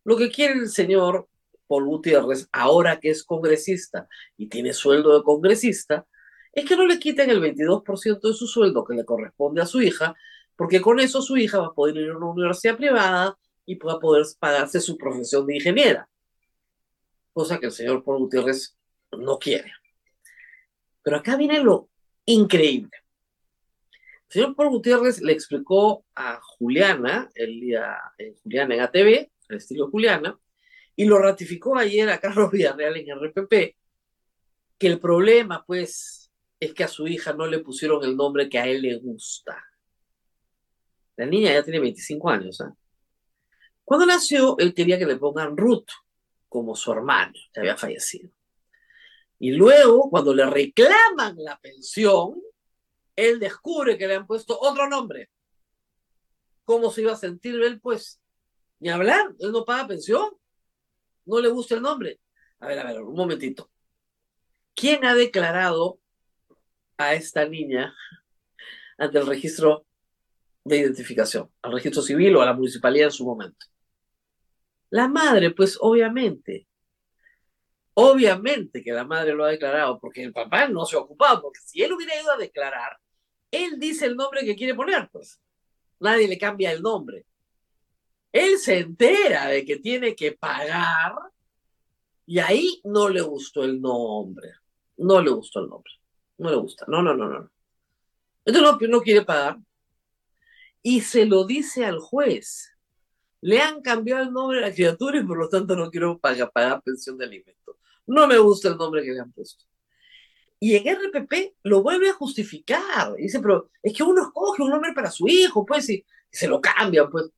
Lo 0.05 0.17
que 0.17 0.31
quiere 0.31 0.55
el 0.55 0.71
señor 0.71 1.29
Paul 1.67 1.85
Gutiérrez, 1.85 2.49
ahora 2.53 2.99
que 2.99 3.11
es 3.11 3.25
congresista 3.25 4.09
y 4.37 4.49
tiene 4.49 4.73
sueldo 4.73 5.17
de 5.17 5.23
congresista, 5.23 6.07
es 6.53 6.65
que 6.65 6.77
no 6.77 6.87
le 6.87 6.99
quiten 6.99 7.29
el 7.29 7.41
22% 7.41 8.21
de 8.21 8.35
su 8.35 8.47
sueldo 8.47 8.85
que 8.85 8.95
le 8.95 9.05
corresponde 9.05 9.61
a 9.61 9.67
su 9.67 9.83
hija 9.83 10.15
porque 10.57 10.81
con 10.81 10.99
eso 11.01 11.21
su 11.23 11.37
hija 11.37 11.59
va 11.59 11.67
a 11.67 11.75
poder 11.75 11.97
ir 11.97 12.11
a 12.11 12.17
una 12.17 12.31
universidad 12.31 12.77
privada 12.77 13.39
y 13.67 13.77
va 13.77 13.95
a 13.95 14.01
poder 14.01 14.25
pagarse 14.39 14.81
su 14.81 14.97
profesión 14.97 15.47
de 15.47 15.57
ingeniera, 15.57 16.09
cosa 17.33 17.61
que 17.61 17.67
el 17.67 17.73
señor 17.73 18.03
Paul 18.03 18.19
Gutiérrez 18.21 18.77
no 19.13 19.39
quiere. 19.39 19.73
Pero 21.03 21.19
acá 21.19 21.37
viene 21.37 21.61
lo 21.61 21.91
increíble. 22.25 22.91
El 24.29 24.33
señor 24.33 24.57
Paul 24.57 24.71
Gutiérrez 24.71 25.21
le 25.21 25.33
explicó 25.33 26.05
a 26.15 26.41
Juliana, 26.41 27.31
el 27.35 27.61
día 27.61 27.99
en 28.19 28.35
Juliana 28.37 28.75
en 28.75 28.81
ATV, 28.81 29.31
el 29.49 29.57
estilo 29.57 29.91
Juliana, 29.91 30.39
y 30.97 31.05
lo 31.05 31.19
ratificó 31.19 31.77
ayer 31.77 32.09
a 32.09 32.19
Carlos 32.19 32.51
Villarreal 32.51 32.97
en 32.97 33.11
RPP, 33.11 33.77
que 34.79 34.87
el 34.87 34.99
problema, 34.99 35.65
pues, 35.65 36.31
es 36.59 36.73
que 36.73 36.85
a 36.85 36.89
su 36.89 37.07
hija 37.07 37.33
no 37.35 37.47
le 37.47 37.59
pusieron 37.61 38.03
el 38.03 38.17
nombre 38.17 38.49
que 38.49 38.59
a 38.59 38.67
él 38.67 38.83
le 38.83 38.97
gusta. 38.97 39.63
La 41.17 41.27
niña 41.27 41.53
ya 41.53 41.63
tiene 41.63 41.81
25 41.81 42.31
años. 42.31 42.61
¿eh? 42.61 42.73
Cuando 43.85 44.07
nació, 44.07 44.57
él 44.59 44.75
quería 44.75 44.99
que 44.99 45.07
le 45.07 45.17
pongan 45.17 45.57
Ruth, 45.57 45.89
como 46.49 46.75
su 46.75 46.93
hermano, 46.93 47.33
que 47.53 47.61
había 47.61 47.77
fallecido. 47.77 48.31
Y 49.39 49.53
luego, 49.53 50.11
cuando 50.11 50.35
le 50.35 50.47
reclaman 50.47 51.37
la 51.39 51.59
pensión, 51.59 52.41
él 53.15 53.39
descubre 53.39 53.97
que 53.97 54.07
le 54.07 54.17
han 54.17 54.27
puesto 54.27 54.59
otro 54.59 54.89
nombre. 54.89 55.31
¿Cómo 56.65 56.91
se 56.91 57.03
iba 57.03 57.13
a 57.13 57.17
sentir 57.17 57.55
él, 57.63 57.81
pues? 57.81 58.21
Ni 58.81 58.91
hablar, 58.91 59.35
él 59.39 59.53
no 59.53 59.65
paga 59.65 59.89
pensión. 59.89 60.31
No 61.25 61.41
le 61.41 61.49
gusta 61.49 61.75
el 61.75 61.83
nombre. 61.83 62.21
A 62.61 62.67
ver, 62.67 62.79
a 62.79 62.85
ver, 62.85 63.03
un 63.03 63.15
momentito. 63.15 63.71
¿Quién 64.75 65.05
ha 65.05 65.15
declarado 65.15 65.99
a 66.99 67.15
esta 67.15 67.47
niña 67.47 67.95
ante 68.99 69.19
el 69.19 69.27
registro 69.27 69.86
de 70.67 70.79
identificación, 70.79 71.49
al 71.63 71.73
registro 71.73 72.03
civil 72.03 72.37
o 72.37 72.43
a 72.43 72.47
la 72.47 72.53
municipalidad 72.53 73.07
en 73.07 73.13
su 73.13 73.25
momento. 73.25 73.67
La 74.91 75.09
madre, 75.09 75.53
pues 75.53 75.79
obviamente, 75.81 76.67
obviamente 77.95 78.83
que 78.83 78.93
la 78.93 79.05
madre 79.05 79.33
lo 79.33 79.45
ha 79.45 79.51
declarado, 79.51 80.01
porque 80.01 80.25
el 80.25 80.33
papá 80.33 80.69
no 80.69 80.85
se 80.85 80.97
ha 80.97 81.01
ocupado, 81.01 81.43
porque 81.43 81.61
si 81.65 81.83
él 81.83 81.93
hubiera 81.93 82.21
ido 82.21 82.33
a 82.33 82.37
declarar, 82.37 82.99
él 83.51 83.79
dice 83.79 84.07
el 84.07 84.17
nombre 84.17 84.45
que 84.45 84.57
quiere 84.57 84.75
poner, 84.75 85.09
pues. 85.13 85.41
Nadie 86.01 86.29
le 86.29 86.37
cambia 86.37 86.73
el 86.73 86.83
nombre. 86.83 87.25
Él 88.33 88.59
se 88.59 88.81
entera 88.81 89.47
de 89.47 89.65
que 89.65 89.77
tiene 89.77 90.15
que 90.15 90.33
pagar 90.33 91.15
y 92.27 92.39
ahí 92.41 92.81
no 92.85 93.09
le 93.09 93.21
gustó 93.23 93.63
el 93.65 93.81
nombre. 93.81 94.51
No 94.99 95.23
le 95.23 95.31
gustó 95.31 95.61
el 95.61 95.69
nombre. 95.69 95.93
No 96.39 96.51
le 96.51 96.57
gusta. 96.57 96.85
No, 96.89 97.03
no, 97.03 97.15
no, 97.15 97.29
no. 97.29 97.51
Entonces 98.45 98.89
no, 98.89 98.89
no 98.89 99.01
quiere 99.01 99.25
pagar 99.25 99.59
y 100.89 101.01
se 101.01 101.27
lo 101.27 101.45
dice 101.45 101.85
al 101.85 101.99
juez. 101.99 102.71
Le 103.41 103.61
han 103.61 103.83
cambiado 103.83 104.23
el 104.23 104.33
nombre 104.33 104.59
a 104.59 104.69
la 104.69 104.73
criatura 104.73 105.19
y 105.19 105.25
por 105.25 105.37
lo 105.37 105.49
tanto 105.49 105.75
no 105.75 105.91
quiero 105.91 106.17
pagar, 106.17 106.53
pagar 106.53 106.81
pensión 106.81 107.19
de 107.19 107.25
alimentos. 107.25 107.75
No 108.07 108.29
me 108.29 108.39
gusta 108.39 108.69
el 108.69 108.77
nombre 108.77 109.03
que 109.03 109.11
le 109.11 109.19
han 109.19 109.33
puesto. 109.33 109.65
Y 110.61 110.77
en 110.77 110.87
RPP 110.87 111.57
lo 111.65 111.83
vuelve 111.83 112.09
a 112.11 112.13
justificar. 112.13 113.17
dice, 113.17 113.41
pero 113.41 113.69
es 113.83 113.93
que 113.97 114.05
uno 114.05 114.23
escoge 114.29 114.63
un 114.63 114.71
nombre 114.71 114.93
para 114.93 115.11
su 115.11 115.27
hijo, 115.27 115.67
pues, 115.67 115.91
y, 115.91 116.07
se 116.31 116.47
lo 116.47 116.61
cambian, 116.61 117.11
pues. 117.11 117.31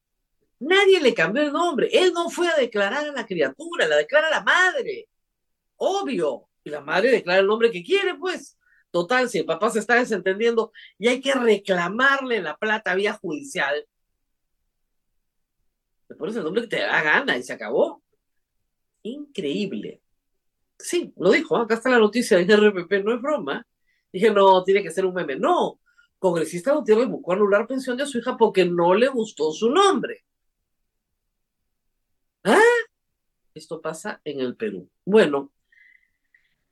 Nadie 0.59 1.01
le 1.01 1.15
cambió 1.15 1.43
el 1.43 1.51
nombre. 1.51 1.89
Él 1.91 2.13
no 2.13 2.29
fue 2.29 2.49
a 2.49 2.57
declarar 2.57 3.07
a 3.07 3.13
la 3.13 3.25
criatura, 3.25 3.89
la 3.89 3.97
declara 3.97 4.29
la 4.29 4.43
madre. 4.43 5.09
Obvio. 5.77 6.51
Y 6.65 6.69
la 6.69 6.83
madre 6.83 7.13
declara 7.13 7.41
el 7.41 7.47
nombre 7.47 7.71
que 7.71 7.83
quiere, 7.83 8.15
pues. 8.15 8.58
Total, 8.91 9.29
si 9.29 9.39
el 9.39 9.45
papá 9.45 9.71
se 9.71 9.81
está 9.81 9.95
desentendiendo 9.97 10.73
y 10.99 11.09
hay 11.09 11.21
que 11.21 11.35
reclamarle 11.35 12.41
la 12.41 12.57
plata 12.57 12.95
vía 12.95 13.15
judicial, 13.15 13.87
te 16.07 16.15
pones 16.15 16.37
el 16.37 16.45
nombre 16.45 16.63
que 16.63 16.69
te 16.69 16.81
da 16.81 17.03
gana 17.03 17.37
y 17.37 17.43
se 17.43 17.53
acabó. 17.53 18.03
Increíble. 19.03 20.01
Sí, 20.79 21.13
lo 21.17 21.31
dijo, 21.31 21.57
acá 21.57 21.75
está 21.75 21.91
la 21.91 21.99
noticia 21.99 22.39
de 22.39 22.57
RPP, 22.57 23.05
no 23.05 23.15
es 23.15 23.21
broma. 23.21 23.67
Dije, 24.13 24.31
no, 24.31 24.65
tiene 24.65 24.83
que 24.83 24.91
ser 24.91 25.05
un 25.05 25.15
meme. 25.15 25.37
No, 25.37 25.81
congresista 26.19 26.73
Gutiérrez 26.73 27.09
buscó 27.09 27.33
anular 27.33 27.67
pensión 27.67 27.97
de 27.97 28.07
su 28.07 28.19
hija 28.19 28.37
porque 28.37 28.65
no 28.65 28.95
le 28.95 29.09
gustó 29.09 29.53
su 29.53 29.71
nombre. 29.71 30.25
¿Ah? 32.45 32.61
Esto 33.55 33.81
pasa 33.81 34.21
en 34.25 34.41
el 34.41 34.57
Perú. 34.57 34.89
Bueno, 35.05 35.53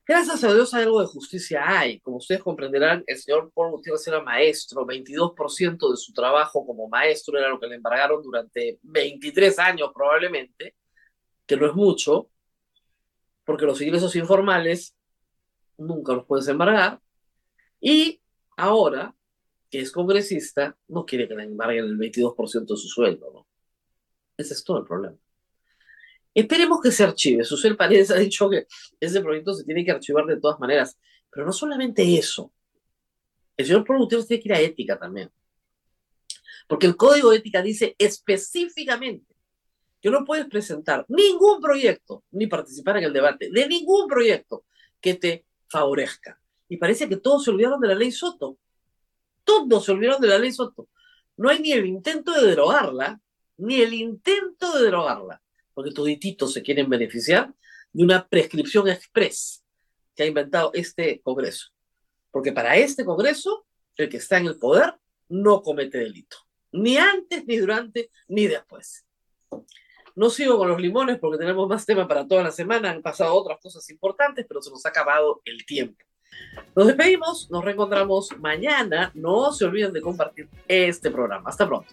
Gracias 0.08 0.44
a 0.44 0.54
Dios 0.54 0.72
algo 0.72 1.00
de 1.00 1.06
justicia 1.06 1.64
hay. 1.66 1.98
Como 1.98 2.18
ustedes 2.18 2.40
comprenderán, 2.40 3.02
el 3.08 3.16
señor 3.18 3.50
Paul 3.52 3.72
Gutiérrez 3.72 4.06
era 4.06 4.22
maestro, 4.22 4.86
22% 4.86 5.90
de 5.90 5.96
su 5.96 6.12
trabajo 6.12 6.64
como 6.64 6.88
maestro 6.88 7.36
era 7.36 7.48
lo 7.48 7.58
que 7.58 7.66
le 7.66 7.74
embargaron 7.74 8.22
durante 8.22 8.78
23 8.82 9.58
años 9.58 9.90
probablemente, 9.92 10.76
que 11.44 11.56
no 11.56 11.66
es 11.66 11.74
mucho, 11.74 12.30
porque 13.44 13.66
los 13.66 13.80
ingresos 13.80 14.14
informales 14.14 14.94
nunca 15.76 16.12
los 16.12 16.24
puedes 16.24 16.46
embargar. 16.46 17.00
Y 17.80 18.20
ahora, 18.56 19.12
que 19.68 19.80
es 19.80 19.90
congresista, 19.90 20.76
no 20.86 21.04
quiere 21.04 21.26
que 21.26 21.34
le 21.34 21.42
embarguen 21.42 21.84
el 21.84 21.98
22% 21.98 22.74
de 22.74 22.76
su 22.76 22.88
sueldo, 22.88 23.32
¿no? 23.32 23.46
Ese 24.36 24.54
es 24.54 24.62
todo 24.62 24.78
el 24.78 24.84
problema. 24.84 25.16
Esperemos 26.36 26.82
que 26.82 26.90
se 26.90 27.02
archive. 27.02 27.44
Susel 27.44 27.78
Paredes 27.78 28.10
ha 28.10 28.16
dicho 28.16 28.50
que 28.50 28.66
ese 29.00 29.22
proyecto 29.22 29.54
se 29.54 29.64
tiene 29.64 29.86
que 29.86 29.90
archivar 29.90 30.26
de 30.26 30.38
todas 30.38 30.60
maneras. 30.60 30.98
Pero 31.30 31.46
no 31.46 31.52
solamente 31.52 32.02
eso. 32.18 32.52
El 33.56 33.64
señor 33.64 33.84
productor 33.84 34.22
tiene 34.26 34.42
que 34.42 34.48
ir 34.50 34.54
a 34.54 34.60
ética 34.60 34.98
también. 34.98 35.30
Porque 36.68 36.86
el 36.86 36.94
código 36.94 37.30
de 37.30 37.38
ética 37.38 37.62
dice 37.62 37.96
específicamente 37.96 39.34
que 39.98 40.10
no 40.10 40.26
puedes 40.26 40.44
presentar 40.44 41.06
ningún 41.08 41.58
proyecto 41.58 42.22
ni 42.32 42.46
participar 42.46 42.98
en 42.98 43.04
el 43.04 43.14
debate 43.14 43.48
de 43.50 43.66
ningún 43.66 44.06
proyecto 44.06 44.66
que 45.00 45.14
te 45.14 45.46
favorezca. 45.68 46.38
Y 46.68 46.76
parece 46.76 47.08
que 47.08 47.16
todos 47.16 47.44
se 47.44 47.50
olvidaron 47.50 47.80
de 47.80 47.88
la 47.88 47.94
ley 47.94 48.12
Soto. 48.12 48.58
Todos 49.42 49.86
se 49.86 49.92
olvidaron 49.92 50.20
de 50.20 50.28
la 50.28 50.38
ley 50.38 50.52
Soto. 50.52 50.90
No 51.38 51.48
hay 51.48 51.60
ni 51.60 51.72
el 51.72 51.86
intento 51.86 52.32
de 52.32 52.46
derogarla, 52.46 53.18
ni 53.56 53.80
el 53.80 53.94
intento 53.94 54.76
de 54.76 54.84
derogarla, 54.84 55.40
porque 55.76 55.90
todititos 55.90 56.54
se 56.54 56.62
quieren 56.62 56.88
beneficiar 56.88 57.52
de 57.92 58.02
una 58.02 58.26
prescripción 58.26 58.88
express 58.88 59.62
que 60.14 60.22
ha 60.22 60.26
inventado 60.26 60.70
este 60.72 61.20
Congreso. 61.20 61.66
Porque 62.30 62.50
para 62.50 62.76
este 62.76 63.04
Congreso, 63.04 63.66
el 63.94 64.08
que 64.08 64.16
está 64.16 64.38
en 64.38 64.46
el 64.46 64.58
poder 64.58 64.94
no 65.28 65.62
comete 65.62 65.98
delito. 65.98 66.38
Ni 66.72 66.96
antes, 66.96 67.44
ni 67.46 67.58
durante, 67.58 68.10
ni 68.26 68.46
después. 68.46 69.04
No 70.14 70.30
sigo 70.30 70.56
con 70.56 70.68
los 70.68 70.80
limones 70.80 71.18
porque 71.18 71.36
tenemos 71.36 71.68
más 71.68 71.84
tema 71.84 72.08
para 72.08 72.26
toda 72.26 72.42
la 72.42 72.52
semana. 72.52 72.90
Han 72.90 73.02
pasado 73.02 73.34
otras 73.34 73.60
cosas 73.60 73.88
importantes, 73.90 74.46
pero 74.48 74.62
se 74.62 74.70
nos 74.70 74.86
ha 74.86 74.88
acabado 74.88 75.42
el 75.44 75.66
tiempo. 75.66 76.02
Nos 76.74 76.86
despedimos, 76.86 77.50
nos 77.50 77.62
reencontramos 77.62 78.30
mañana. 78.38 79.10
No 79.12 79.52
se 79.52 79.66
olviden 79.66 79.92
de 79.92 80.00
compartir 80.00 80.48
este 80.66 81.10
programa. 81.10 81.50
Hasta 81.50 81.66
pronto. 81.66 81.92